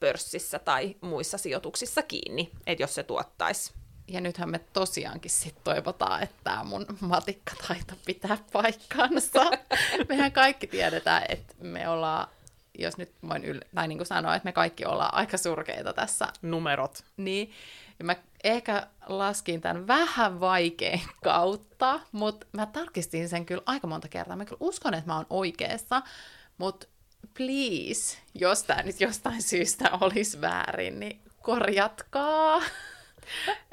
pörssissä 0.00 0.58
tai 0.58 0.96
muissa 1.00 1.38
sijoituksissa 1.38 2.02
kiinni, 2.02 2.50
että 2.66 2.82
jos 2.82 2.94
se 2.94 3.02
tuottaisi 3.02 3.72
Ja 4.08 4.20
nythän 4.20 4.50
me 4.50 4.58
tosiaankin 4.72 5.30
sit 5.30 5.64
toivotaan, 5.64 6.22
että 6.22 6.36
tämä 6.44 6.64
mun 6.64 6.86
matikkataito 7.00 7.94
pitää 8.04 8.38
paikkansa. 8.52 9.50
Mehän 10.08 10.32
kaikki 10.32 10.66
tiedetään, 10.66 11.22
että 11.28 11.54
me 11.60 11.88
ollaan, 11.88 12.28
jos 12.78 12.96
nyt 12.96 13.12
voin 13.28 13.44
yl- 13.44 13.68
tai 13.74 13.88
niin 13.88 13.98
kuin 13.98 14.06
sanoa, 14.06 14.34
että 14.34 14.46
me 14.46 14.52
kaikki 14.52 14.84
ollaan 14.84 15.14
aika 15.14 15.36
surkeita 15.36 15.92
tässä. 15.92 16.26
numerot. 16.42 17.04
Niin, 17.16 17.52
ja 17.98 18.04
mä 18.04 18.16
ehkä 18.46 18.86
laskin 19.06 19.60
tämän 19.60 19.86
vähän 19.86 20.40
vaikein 20.40 21.02
kautta, 21.22 22.00
mutta 22.12 22.46
mä 22.52 22.66
tarkistin 22.66 23.28
sen 23.28 23.46
kyllä 23.46 23.62
aika 23.66 23.86
monta 23.86 24.08
kertaa. 24.08 24.36
Mä 24.36 24.44
kyllä 24.44 24.58
uskon, 24.60 24.94
että 24.94 25.06
mä 25.10 25.16
oon 25.16 25.26
oikeassa, 25.30 26.02
mutta 26.58 26.86
please, 27.36 28.18
jos 28.34 28.62
tämä 28.62 28.82
nyt 28.82 29.00
jostain 29.00 29.42
syystä 29.42 29.90
olisi 30.00 30.40
väärin, 30.40 31.00
niin 31.00 31.20
korjatkaa. 31.42 32.62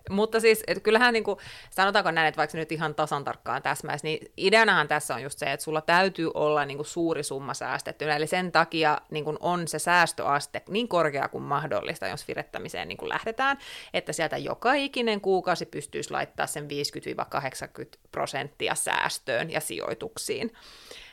Mutta 0.10 0.40
siis, 0.40 0.64
että 0.68 0.84
kyllähän 0.84 1.14
niin 1.14 1.24
kuin, 1.24 1.40
sanotaanko 1.70 2.12
näin, 2.12 2.28
että 2.28 2.38
vaikka 2.38 2.58
nyt 2.58 2.72
ihan 2.72 2.96
tasan 2.96 3.24
tarkkaan 3.24 3.62
täsmäisi, 3.62 4.08
niin 4.08 4.32
ideanahan 4.38 4.88
tässä 4.88 5.16
on 5.16 5.24
just 5.24 5.40
se, 5.40 5.52
että 5.52 5.64
sulla 5.64 5.82
täytyy 5.82 6.32
olla 6.34 6.66
niin 6.66 6.78
kuin 6.78 6.88
suuri 6.88 7.24
summa 7.24 7.54
säästettynä, 7.54 8.16
eli 8.16 8.28
sen 8.28 8.52
takia 8.52 8.98
niin 9.12 9.26
kuin 9.26 9.38
on 9.40 9.68
se 9.68 9.80
säästöaste 9.80 10.62
niin 10.70 10.88
korkea 10.88 11.28
kuin 11.28 11.44
mahdollista, 11.44 12.08
jos 12.08 12.28
virettämiseen 12.28 12.88
niin 12.88 12.98
kuin 12.98 13.10
lähdetään, 13.10 13.58
että 13.94 14.14
sieltä 14.14 14.38
joka 14.38 14.74
ikinen 14.74 15.22
kuukausi 15.22 15.66
pystyisi 15.66 16.12
laittaa 16.12 16.48
sen 16.48 16.68
50-80 16.68 16.68
prosenttia 18.12 18.76
säästöön 18.76 19.52
ja 19.52 19.60
sijoituksiin. 19.60 20.54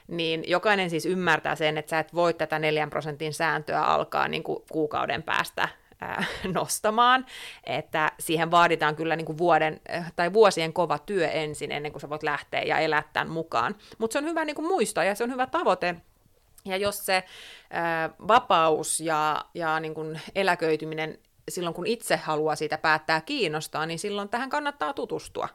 Niin 0.09 0.45
jokainen 0.47 0.91
siis 0.91 1.07
ymmärtää 1.07 1.55
sen, 1.55 1.79
että 1.79 1.91
sä 1.91 1.99
et 1.99 2.15
voi 2.15 2.35
tätä 2.35 2.59
4 2.59 2.87
prosentin 2.87 3.35
sääntöä 3.35 3.83
alkaa 3.83 4.29
niin 4.29 4.43
kuin 4.43 4.65
kuukauden 4.73 5.23
päästä 5.23 5.69
nostamaan, 6.55 7.27
että 7.65 8.13
siihen 8.19 8.51
vaaditaan 8.51 8.97
kyllä 8.97 9.17
niin 9.17 9.27
kuin 9.27 9.39
vuoden 9.39 9.81
tai 10.17 10.33
vuosien 10.33 10.73
kova 10.73 10.99
työ 10.99 11.29
ensin, 11.29 11.73
ennen 11.73 11.93
kuin 11.93 12.01
sä 12.01 12.11
voit 12.11 12.23
lähteä 12.23 12.63
ja 12.63 12.79
elää 12.79 13.03
tämän 13.13 13.31
mukaan. 13.31 13.77
Mutta 13.99 14.13
se 14.13 14.19
on 14.19 14.25
hyvä 14.25 14.45
niin 14.45 14.57
kuin 14.57 14.69
muistaa 14.69 15.05
ja 15.05 15.15
se 15.15 15.25
on 15.25 15.33
hyvä 15.33 15.47
tavoite, 15.47 15.97
ja 16.65 16.77
jos 16.77 17.07
se 17.07 17.25
ää, 17.71 18.11
vapaus 18.29 19.01
ja, 19.01 19.45
ja 19.55 19.81
niin 19.81 19.95
kuin 19.95 20.21
eläköityminen 20.35 21.19
silloin 21.49 21.75
kun 21.75 21.87
itse 21.87 22.17
haluaa 22.17 22.57
siitä 22.57 22.79
päättää 22.79 23.21
kiinnostaa, 23.21 23.87
niin 23.87 23.99
silloin 23.99 24.29
tähän 24.29 24.51
kannattaa 24.51 24.93
tutustua. 24.93 25.49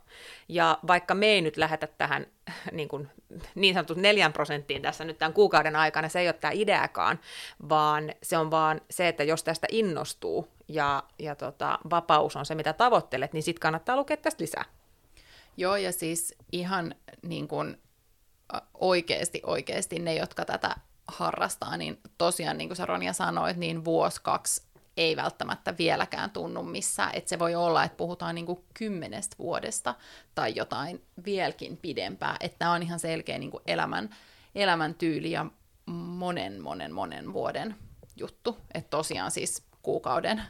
Ja 0.50 0.80
vaikka 0.88 1.13
me 1.13 1.26
ei 1.26 1.41
nyt 1.41 1.58
lähetä 1.58 1.88
tähän 1.88 2.28
niin, 2.71 2.88
kuin, 2.88 3.10
niin 3.56 3.74
sanotut 3.74 3.98
neljän 3.98 4.34
prosenttiin 4.34 4.82
tässä 4.82 5.04
nyt 5.04 5.17
tämän 5.17 5.34
kuukauden 5.34 5.76
aikana, 5.76 6.10
se 6.10 6.19
ei 6.19 6.28
ole 6.28 6.34
tämä 6.34 6.52
ideakaan, 6.52 7.19
vaan 7.69 8.13
se 8.24 8.38
on 8.38 8.52
vaan 8.52 8.82
se, 8.89 9.08
että 9.08 9.24
jos 9.24 9.43
tästä 9.43 9.67
innostuu 9.71 10.48
ja, 10.67 11.04
ja 11.19 11.36
tota, 11.36 11.80
vapaus 11.89 12.36
on 12.36 12.45
se, 12.45 12.56
mitä 12.56 12.74
tavoittelet, 12.74 13.34
niin 13.34 13.43
sitten 13.43 13.62
kannattaa 13.62 13.95
lukea 13.95 14.17
tästä 14.17 14.43
lisää. 14.43 14.65
Joo, 15.58 15.76
ja 15.76 15.91
siis 15.91 16.36
ihan 16.52 16.95
niin 17.21 17.48
kuin 17.48 17.78
oikeasti, 18.74 19.41
oikeasti 19.45 20.00
ne, 20.00 20.15
jotka 20.15 20.45
tätä 20.45 20.76
harrastaa, 21.08 21.78
niin 21.78 22.00
tosiaan, 22.17 22.58
niin 22.58 22.69
kuin 22.69 22.78
sä 22.78 22.86
Ronja 22.86 23.13
sanoit, 23.13 23.58
niin 23.58 23.86
vuosi, 23.86 24.21
kaksi 24.21 24.62
ei 24.97 25.15
välttämättä 25.15 25.77
vieläkään 25.77 26.31
tunnu 26.31 26.63
missään. 26.63 27.12
Että 27.13 27.29
se 27.29 27.39
voi 27.39 27.55
olla, 27.55 27.84
että 27.84 27.97
puhutaan 27.97 28.36
niin 28.36 28.45
kuin 28.45 28.63
kymmenestä 28.73 29.36
vuodesta 29.39 29.95
tai 30.36 30.53
jotain 30.55 31.05
vieläkin 31.25 31.77
pidempää. 31.77 32.36
Että 32.39 32.69
on 32.69 32.84
ihan 32.84 32.99
selkeä 32.99 33.38
niin 33.38 33.51
kuin 33.51 33.63
elämän, 33.67 34.15
elämäntyyli 34.55 35.31
ja 35.31 35.45
monen, 35.86 36.62
monen, 36.62 36.93
monen 36.93 37.34
vuoden 37.34 37.75
juttu. 38.15 38.58
Että 38.73 38.89
tosiaan 38.89 39.31
siis 39.31 39.63
kuukauden 39.81 40.41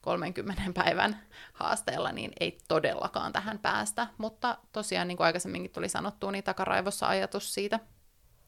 30 0.00 0.62
päivän 0.74 1.20
haasteella, 1.52 2.12
niin 2.12 2.32
ei 2.40 2.58
todellakaan 2.68 3.32
tähän 3.32 3.58
päästä. 3.58 4.06
Mutta 4.18 4.58
tosiaan, 4.72 5.08
niin 5.08 5.16
kuin 5.16 5.24
aikaisemminkin 5.24 5.70
tuli 5.70 5.88
sanottua, 5.88 6.32
niin 6.32 6.44
takaraivossa 6.44 7.08
ajatus 7.08 7.54
siitä. 7.54 7.80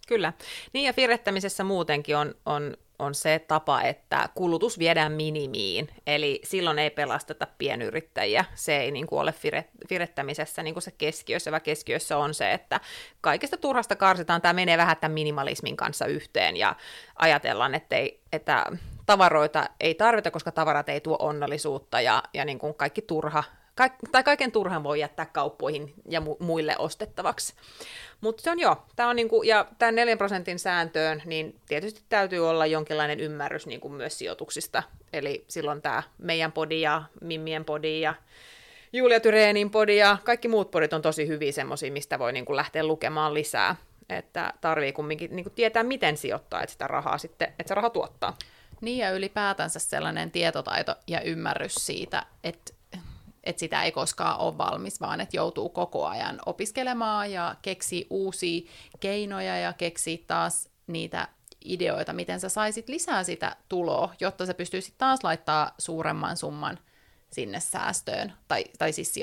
Kyllä. 0.08 0.32
Niin 0.72 0.84
ja 0.84 0.92
firettämisessä 0.92 1.64
muutenkin 1.64 2.16
on, 2.16 2.34
on 2.46 2.76
on 3.02 3.14
se 3.14 3.38
tapa, 3.48 3.82
että 3.82 4.28
kulutus 4.34 4.78
viedään 4.78 5.12
minimiin, 5.12 5.88
eli 6.06 6.40
silloin 6.44 6.78
ei 6.78 6.90
pelasteta 6.90 7.46
pienyrittäjiä. 7.58 8.44
Se 8.54 8.76
ei 8.76 8.90
niin 8.90 9.06
kuin 9.06 9.20
ole 9.20 9.32
fire, 9.32 9.64
firettämisessä 9.88 10.62
niin 10.62 10.74
kuin 10.74 10.82
se 10.82 10.90
keskiössä, 10.90 11.50
vaan 11.50 11.62
keskiössä 11.62 12.18
on 12.18 12.34
se, 12.34 12.52
että 12.52 12.80
kaikesta 13.20 13.56
turhasta 13.56 13.96
karsitaan. 13.96 14.42
Tämä 14.42 14.52
menee 14.52 14.76
vähän 14.78 14.96
tämän 14.96 15.14
minimalismin 15.14 15.76
kanssa 15.76 16.06
yhteen 16.06 16.56
ja 16.56 16.76
ajatellaan, 17.16 17.74
että, 17.74 17.96
ei, 17.96 18.20
että 18.32 18.66
tavaroita 19.06 19.64
ei 19.80 19.94
tarvita, 19.94 20.30
koska 20.30 20.52
tavarat 20.52 20.88
ei 20.88 21.00
tuo 21.00 21.16
onnellisuutta 21.18 22.00
ja, 22.00 22.22
ja 22.34 22.44
niin 22.44 22.58
kuin 22.58 22.74
kaikki 22.74 23.02
turha 23.02 23.44
Kaik, 23.74 23.92
tai 24.12 24.22
kaiken 24.24 24.52
turhan 24.52 24.82
voi 24.82 25.00
jättää 25.00 25.26
kauppoihin 25.26 25.94
ja 26.08 26.20
mu- 26.20 26.44
muille 26.44 26.76
ostettavaksi. 26.78 27.54
Mutta 28.20 28.42
se 28.42 28.50
on 28.50 28.60
joo, 28.60 28.82
tää 28.96 29.08
on 29.08 29.16
niinku, 29.16 29.42
ja 29.42 29.66
tämän 29.78 29.94
4 29.94 30.16
prosentin 30.16 30.58
sääntöön, 30.58 31.22
niin 31.24 31.60
tietysti 31.68 32.02
täytyy 32.08 32.48
olla 32.48 32.66
jonkinlainen 32.66 33.20
ymmärrys 33.20 33.66
niinku 33.66 33.88
myös 33.88 34.18
sijoituksista. 34.18 34.82
Eli 35.12 35.44
silloin 35.48 35.82
tämä 35.82 36.02
meidän 36.18 36.52
podi 36.52 36.80
ja 36.80 37.02
Mimmien 37.20 37.64
podi 37.64 38.00
ja 38.00 38.14
Julia 38.92 39.20
Tyreenin 39.20 39.70
podi 39.70 39.96
ja 39.96 40.16
kaikki 40.24 40.48
muut 40.48 40.70
podit 40.70 40.92
on 40.92 41.02
tosi 41.02 41.26
hyviä 41.26 41.52
semmoisia, 41.52 41.92
mistä 41.92 42.18
voi 42.18 42.32
niinku 42.32 42.56
lähteä 42.56 42.84
lukemaan 42.86 43.34
lisää. 43.34 43.76
Että 44.08 44.54
tarvii 44.60 44.92
kumminkin 44.92 45.36
niinku 45.36 45.50
tietää, 45.50 45.82
miten 45.82 46.16
sijoittaa, 46.16 46.62
että 46.62 46.72
sitä 46.72 46.86
rahaa 46.86 47.18
sitten, 47.18 47.48
että 47.48 47.68
se 47.68 47.74
raha 47.74 47.90
tuottaa. 47.90 48.36
Niin 48.80 48.98
ja 48.98 49.10
ylipäätänsä 49.10 49.78
sellainen 49.78 50.30
tietotaito 50.30 50.94
ja 51.06 51.20
ymmärrys 51.20 51.74
siitä, 51.74 52.26
että 52.44 52.72
että 53.44 53.60
sitä 53.60 53.82
ei 53.82 53.92
koskaan 53.92 54.38
ole 54.38 54.58
valmis, 54.58 55.00
vaan 55.00 55.20
että 55.20 55.36
joutuu 55.36 55.68
koko 55.68 56.06
ajan 56.06 56.40
opiskelemaan 56.46 57.32
ja 57.32 57.56
keksii 57.62 58.06
uusia 58.10 58.70
keinoja 59.00 59.58
ja 59.58 59.72
keksii 59.72 60.18
taas 60.18 60.68
niitä 60.86 61.28
ideoita, 61.64 62.12
miten 62.12 62.40
sä 62.40 62.48
saisit 62.48 62.88
lisää 62.88 63.24
sitä 63.24 63.56
tuloa, 63.68 64.14
jotta 64.20 64.46
sä 64.46 64.54
pystyisit 64.54 64.94
taas 64.98 65.24
laittaa 65.24 65.74
suuremman 65.78 66.36
summan 66.36 66.78
sinne 67.32 67.60
säästöön 67.60 68.32
tai, 68.48 68.64
tai 68.78 68.92
siis 68.92 69.14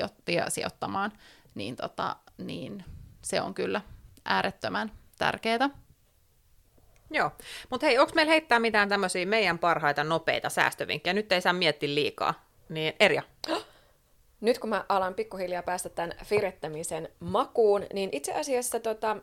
sijoittamaan, 0.48 1.12
niin, 1.54 1.76
tota, 1.76 2.16
niin 2.38 2.84
se 3.22 3.40
on 3.40 3.54
kyllä 3.54 3.80
äärettömän 4.24 4.92
tärkeää. 5.18 5.70
Joo, 7.10 7.30
mutta 7.70 7.86
hei, 7.86 7.98
onko 7.98 8.12
meillä 8.14 8.30
heittää 8.30 8.58
mitään 8.58 8.88
tämmöisiä 8.88 9.26
meidän 9.26 9.58
parhaita 9.58 10.04
nopeita 10.04 10.48
säästövinkkejä? 10.48 11.14
Nyt 11.14 11.32
ei 11.32 11.40
saa 11.40 11.52
miettiä 11.52 11.94
liikaa. 11.94 12.34
Niin 12.68 12.94
Erja. 13.00 13.22
Nyt 14.40 14.58
kun 14.58 14.70
mä 14.70 14.84
alan 14.88 15.14
pikkuhiljaa 15.14 15.62
päästä 15.62 15.88
tämän 15.88 16.12
firettämisen 16.24 17.08
makuun, 17.20 17.86
niin 17.92 18.08
itse 18.12 18.32
asiassa 18.32 18.80
tota, 18.80 19.16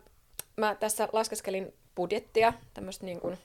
mä 0.57 0.75
tässä 0.75 1.09
laskeskelin 1.13 1.73
budjettia, 1.95 2.53
tämmöistä 2.73 3.05
niin 3.05 3.19
kuin, 3.19 3.37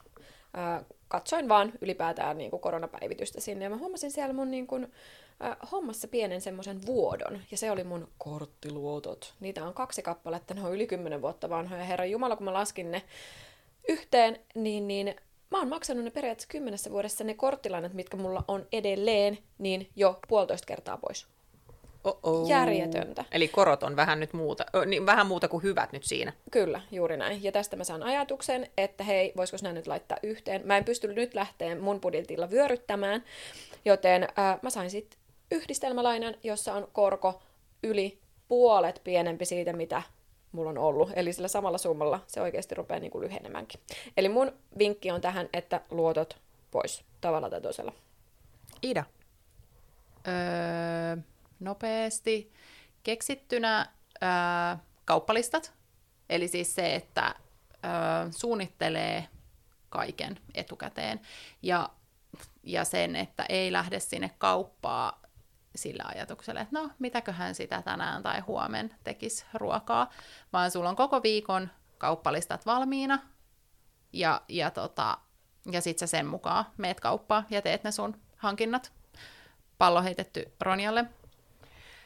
äh, 0.59 0.85
katsoin 1.09 1.49
vaan 1.49 1.73
ylipäätään 1.81 2.39
niin 2.39 2.51
kuin 2.51 2.61
koronapäivitystä 2.61 3.41
sinne, 3.41 3.65
ja 3.65 3.71
mä 3.71 3.77
huomasin 3.77 4.11
siellä 4.11 4.35
mun 4.35 4.51
niin 4.51 4.67
kuin, 4.67 4.93
äh, 5.45 5.57
hommassa 5.73 6.09
pienen 6.09 6.41
semmoisen 6.41 6.87
vuodon, 6.87 7.41
ja 7.51 7.57
se 7.57 7.71
oli 7.71 7.85
mun 7.85 8.09
korttiluotot. 8.19 9.35
Niitä 9.41 9.65
on 9.65 9.75
kaksi 9.75 10.03
kappaletta, 10.03 10.55
ne 10.55 10.63
on 10.63 10.75
yli 10.75 10.87
kymmenen 10.87 11.23
vuotta 11.23 11.51
vanhoja. 11.51 11.85
Herra 11.85 12.05
Jumala, 12.05 12.37
kun 12.37 12.45
mä 12.45 12.53
laskin 12.53 12.91
ne 12.91 13.03
yhteen, 13.89 14.41
niin, 14.55 14.89
niin 14.89 15.15
mä 15.51 15.59
oon 15.59 15.69
maksanut 15.69 16.05
ne 16.05 16.11
periaatteessa 16.11 16.53
kymmenessä 16.53 16.91
vuodessa 16.91 17.25
ne 17.25 17.35
korttilainat, 17.35 17.95
mitkä 17.95 18.17
mulla 18.17 18.45
on 18.49 18.67
edelleen, 18.73 19.39
niin 19.59 19.89
jo 19.97 20.19
puolitoista 20.29 20.67
kertaa 20.67 20.97
pois. 20.99 21.27
Oh-oh. 22.05 22.49
Järjetöntä. 22.49 23.25
Eli 23.33 23.49
korot 23.49 23.83
on 23.83 23.97
vähän 23.97 24.21
nyt 24.21 24.33
muuta, 24.33 24.65
niin 24.87 25.07
vähän 25.07 25.27
muuta 25.27 25.49
kuin 25.49 25.63
hyvät 25.63 25.93
nyt 25.93 26.05
siinä. 26.05 26.33
Kyllä, 26.51 26.81
juuri 26.91 27.17
näin. 27.17 27.43
Ja 27.45 27.53
tästä 27.53 27.77
mä 27.77 27.85
saan 27.85 28.03
ajatuksen, 28.03 28.67
että 28.77 29.05
hei, 29.05 29.33
voisiko 29.37 29.59
nämä 29.63 29.73
nyt 29.73 29.87
laittaa 29.87 30.19
yhteen. 30.23 30.63
Mä 30.65 30.77
en 30.77 30.85
pysty 30.85 31.15
nyt 31.15 31.35
lähteä 31.35 31.77
mun 31.77 32.01
budjetilla 32.01 32.51
vyöryttämään, 32.51 33.25
joten 33.85 34.23
äh, 34.23 34.59
mä 34.63 34.71
sain 34.71 34.91
sitten 34.91 35.19
yhdistelmälainan, 35.51 36.35
jossa 36.43 36.75
on 36.75 36.89
korko 36.93 37.43
yli 37.83 38.19
puolet 38.49 39.01
pienempi 39.05 39.45
siitä, 39.45 39.73
mitä 39.73 40.03
mulla 40.53 40.71
on 40.71 40.79
ollut. 40.79 41.11
Eli 41.17 41.33
sillä 41.33 41.49
samalla 41.49 41.79
summalla 41.79 42.21
se 42.27 42.41
oikeasti 42.41 42.75
rupeaa 42.75 43.01
niin 43.01 43.11
kuin 43.11 43.25
lyhenemänkin. 43.25 43.81
Eli 44.17 44.29
mun 44.29 44.53
vinkki 44.79 45.11
on 45.11 45.21
tähän, 45.21 45.49
että 45.53 45.81
luotot 45.91 46.37
pois 46.71 47.05
tavalla 47.21 47.51
tai 47.51 47.61
toisella. 47.61 47.93
Ida. 48.83 49.05
Öö, 50.29 51.17
nopeasti 51.65 52.53
keksittynä 53.03 53.87
ää, 54.21 54.79
kauppalistat. 55.05 55.73
Eli 56.29 56.49
siis 56.49 56.75
se, 56.75 56.95
että 56.95 57.35
ää, 57.83 58.31
suunnittelee 58.31 59.29
kaiken 59.89 60.39
etukäteen. 60.55 61.21
Ja, 61.63 61.89
ja 62.63 62.85
sen, 62.85 63.17
että 63.17 63.47
ei 63.49 63.73
lähde 63.73 64.01
sinne 64.01 64.31
kauppaa 64.39 65.23
sillä 65.77 66.05
ajatuksella, 66.07 66.61
että 66.61 66.81
no, 66.81 66.91
mitäköhän 66.99 67.55
sitä 67.55 67.83
tänään 67.83 68.23
tai 68.23 68.41
huomen 68.41 68.95
tekisi 69.05 69.45
ruokaa, 69.55 70.11
vaan 70.53 70.71
sulla 70.71 70.89
on 70.89 70.97
koko 70.97 71.23
viikon 71.23 71.71
kauppalistat 71.99 72.67
valmiina, 72.67 73.19
ja, 74.13 74.43
ja, 74.49 74.71
tota, 74.71 75.19
ja 75.73 75.81
sit 75.81 75.99
sä 75.99 76.07
sen 76.07 76.27
mukaan 76.27 76.65
meet 76.77 77.01
kauppaan 77.01 77.47
ja 77.51 77.63
teet 77.63 77.85
ne 77.85 77.93
sun 77.93 78.21
hankinnat. 78.37 78.93
Pallo 79.79 80.03
heitetty 80.03 80.53
Ronjalle. 80.61 81.05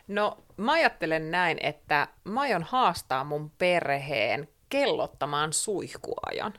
No 0.09 0.39
mä 0.57 0.73
ajattelen 0.73 1.31
näin, 1.31 1.59
että 1.63 2.09
mä 2.25 2.41
aion 2.41 2.63
haastaa 2.63 3.25
mun 3.25 3.51
perheen 3.51 4.49
kellottamaan 4.69 5.53
suihkuajan. 5.53 6.55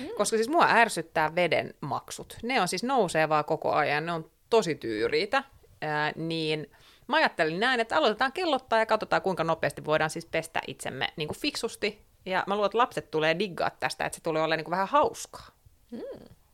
Mm. 0.00 0.06
Koska 0.16 0.36
siis 0.36 0.48
mua 0.48 0.66
ärsyttää 0.68 1.34
veden 1.34 1.74
maksut. 1.80 2.36
Ne 2.42 2.60
on 2.60 2.68
siis 2.68 2.82
nousee 2.82 3.28
vaan 3.28 3.44
koko 3.44 3.72
ajan, 3.72 4.06
ne 4.06 4.12
on 4.12 4.30
tosi 4.50 4.74
tyyriitä. 4.74 5.44
Ää, 5.80 6.12
niin 6.16 6.70
mä 7.06 7.16
ajattelin 7.16 7.60
näin, 7.60 7.80
että 7.80 7.96
aloitetaan 7.96 8.32
kellottaa 8.32 8.78
ja 8.78 8.86
katsotaan 8.86 9.22
kuinka 9.22 9.44
nopeasti 9.44 9.84
voidaan 9.84 10.10
siis 10.10 10.26
pestä 10.26 10.60
itsemme 10.66 11.08
niin 11.16 11.28
kuin 11.28 11.38
fiksusti. 11.38 12.02
Ja 12.26 12.44
mä 12.46 12.54
luulen, 12.54 12.66
että 12.66 12.78
lapset 12.78 13.10
tulee 13.10 13.38
diggaa 13.38 13.70
tästä, 13.70 14.04
että 14.04 14.16
se 14.16 14.22
tulee 14.22 14.42
olla 14.42 14.56
niin 14.56 14.64
kuin 14.64 14.72
vähän 14.72 14.88
hauskaa. 14.88 15.46
Mm. 15.90 16.00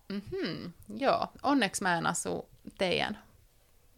Mm-hmm. 0.08 0.72
Joo, 0.96 1.26
onneksi 1.42 1.82
mä 1.82 1.98
en 1.98 2.06
asu 2.06 2.48
teidän 2.78 3.18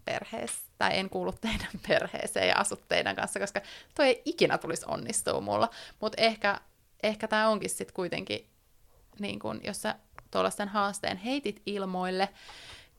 perheessä, 0.06 0.70
tai 0.78 0.98
en 0.98 1.10
kuulu 1.10 1.32
teidän 1.32 1.80
perheeseen 1.88 2.48
ja 2.48 2.56
asu 2.56 2.76
teidän 2.88 3.16
kanssa, 3.16 3.40
koska 3.40 3.60
toi 3.94 4.06
ei 4.06 4.22
ikinä 4.24 4.58
tulisi 4.58 4.84
onnistua 4.88 5.40
mulla. 5.40 5.70
Mutta 6.00 6.22
ehkä, 6.22 6.60
ehkä 7.02 7.28
tämä 7.28 7.48
onkin 7.48 7.70
sitten 7.70 7.94
kuitenkin, 7.94 8.46
niin 9.18 9.38
kun, 9.38 9.60
jos 9.64 9.82
sä 9.82 9.94
tuollaisen 10.30 10.68
haasteen 10.68 11.16
heitit 11.16 11.62
ilmoille, 11.66 12.28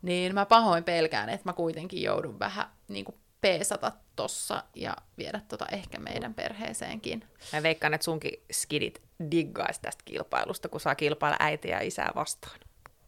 niin 0.01 0.33
mä 0.33 0.45
pahoin 0.45 0.83
pelkään, 0.83 1.29
että 1.29 1.49
mä 1.49 1.53
kuitenkin 1.53 2.01
joudun 2.01 2.39
vähän 2.39 2.65
niin 2.87 3.05
kuin 3.05 3.15
peesata 3.41 3.91
tossa 4.15 4.63
ja 4.75 4.95
viedä 5.17 5.41
tota 5.47 5.65
ehkä 5.71 5.99
meidän 5.99 6.33
perheeseenkin. 6.33 7.23
Mä 7.53 7.63
veikkaan, 7.63 7.93
että 7.93 8.05
sunkin 8.05 8.43
skidit 8.51 9.01
diggaisi 9.31 9.81
tästä 9.81 10.03
kilpailusta, 10.05 10.69
kun 10.69 10.81
saa 10.81 10.95
kilpailla 10.95 11.37
äitiä 11.39 11.75
ja 11.75 11.87
isää 11.87 12.11
vastaan. 12.15 12.59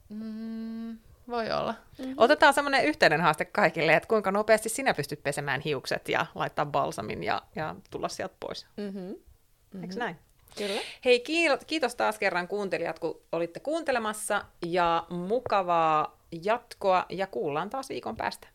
Mm, 0.09 0.97
voi 1.29 1.51
olla. 1.51 1.75
Mm-hmm. 1.99 2.13
Otetaan 2.17 2.53
semmoinen 2.53 2.85
yhteinen 2.85 3.21
haaste 3.21 3.45
kaikille, 3.45 3.93
että 3.93 4.07
kuinka 4.07 4.31
nopeasti 4.31 4.69
sinä 4.69 4.93
pystyt 4.93 5.23
pesemään 5.23 5.61
hiukset 5.61 6.09
ja 6.09 6.25
laittaa 6.35 6.65
balsamin 6.65 7.23
ja, 7.23 7.41
ja 7.55 7.75
tulla 7.89 8.09
sieltä 8.09 8.35
pois. 8.39 8.67
Mm-hmm. 8.77 9.01
Mm-hmm. 9.01 9.83
Eikö 9.83 9.95
näin? 9.95 10.15
Kyllä. 10.57 10.81
Hei, 11.05 11.23
kiitos 11.67 11.95
taas 11.95 12.19
kerran 12.19 12.47
kuuntelijat, 12.47 12.99
kun 12.99 13.21
olitte 13.31 13.59
kuuntelemassa 13.59 14.45
ja 14.65 15.05
mukavaa 15.09 16.19
jatkoa 16.43 17.05
ja 17.09 17.27
kuullaan 17.27 17.69
taas 17.69 17.89
viikon 17.89 18.17
päästä. 18.17 18.47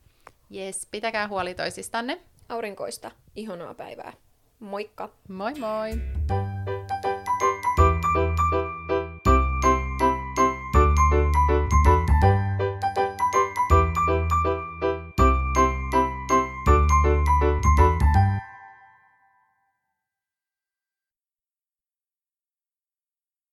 Jes, 0.51 0.89
pitäkää 0.91 1.29
huoli 1.29 1.55
toisistanne. 1.55 2.21
Aurinkoista, 2.49 3.11
ihanaa 3.37 3.75
päivää. 3.75 4.13
Moikka! 4.59 5.09
Moi 5.29 5.55
moi! 5.55 5.91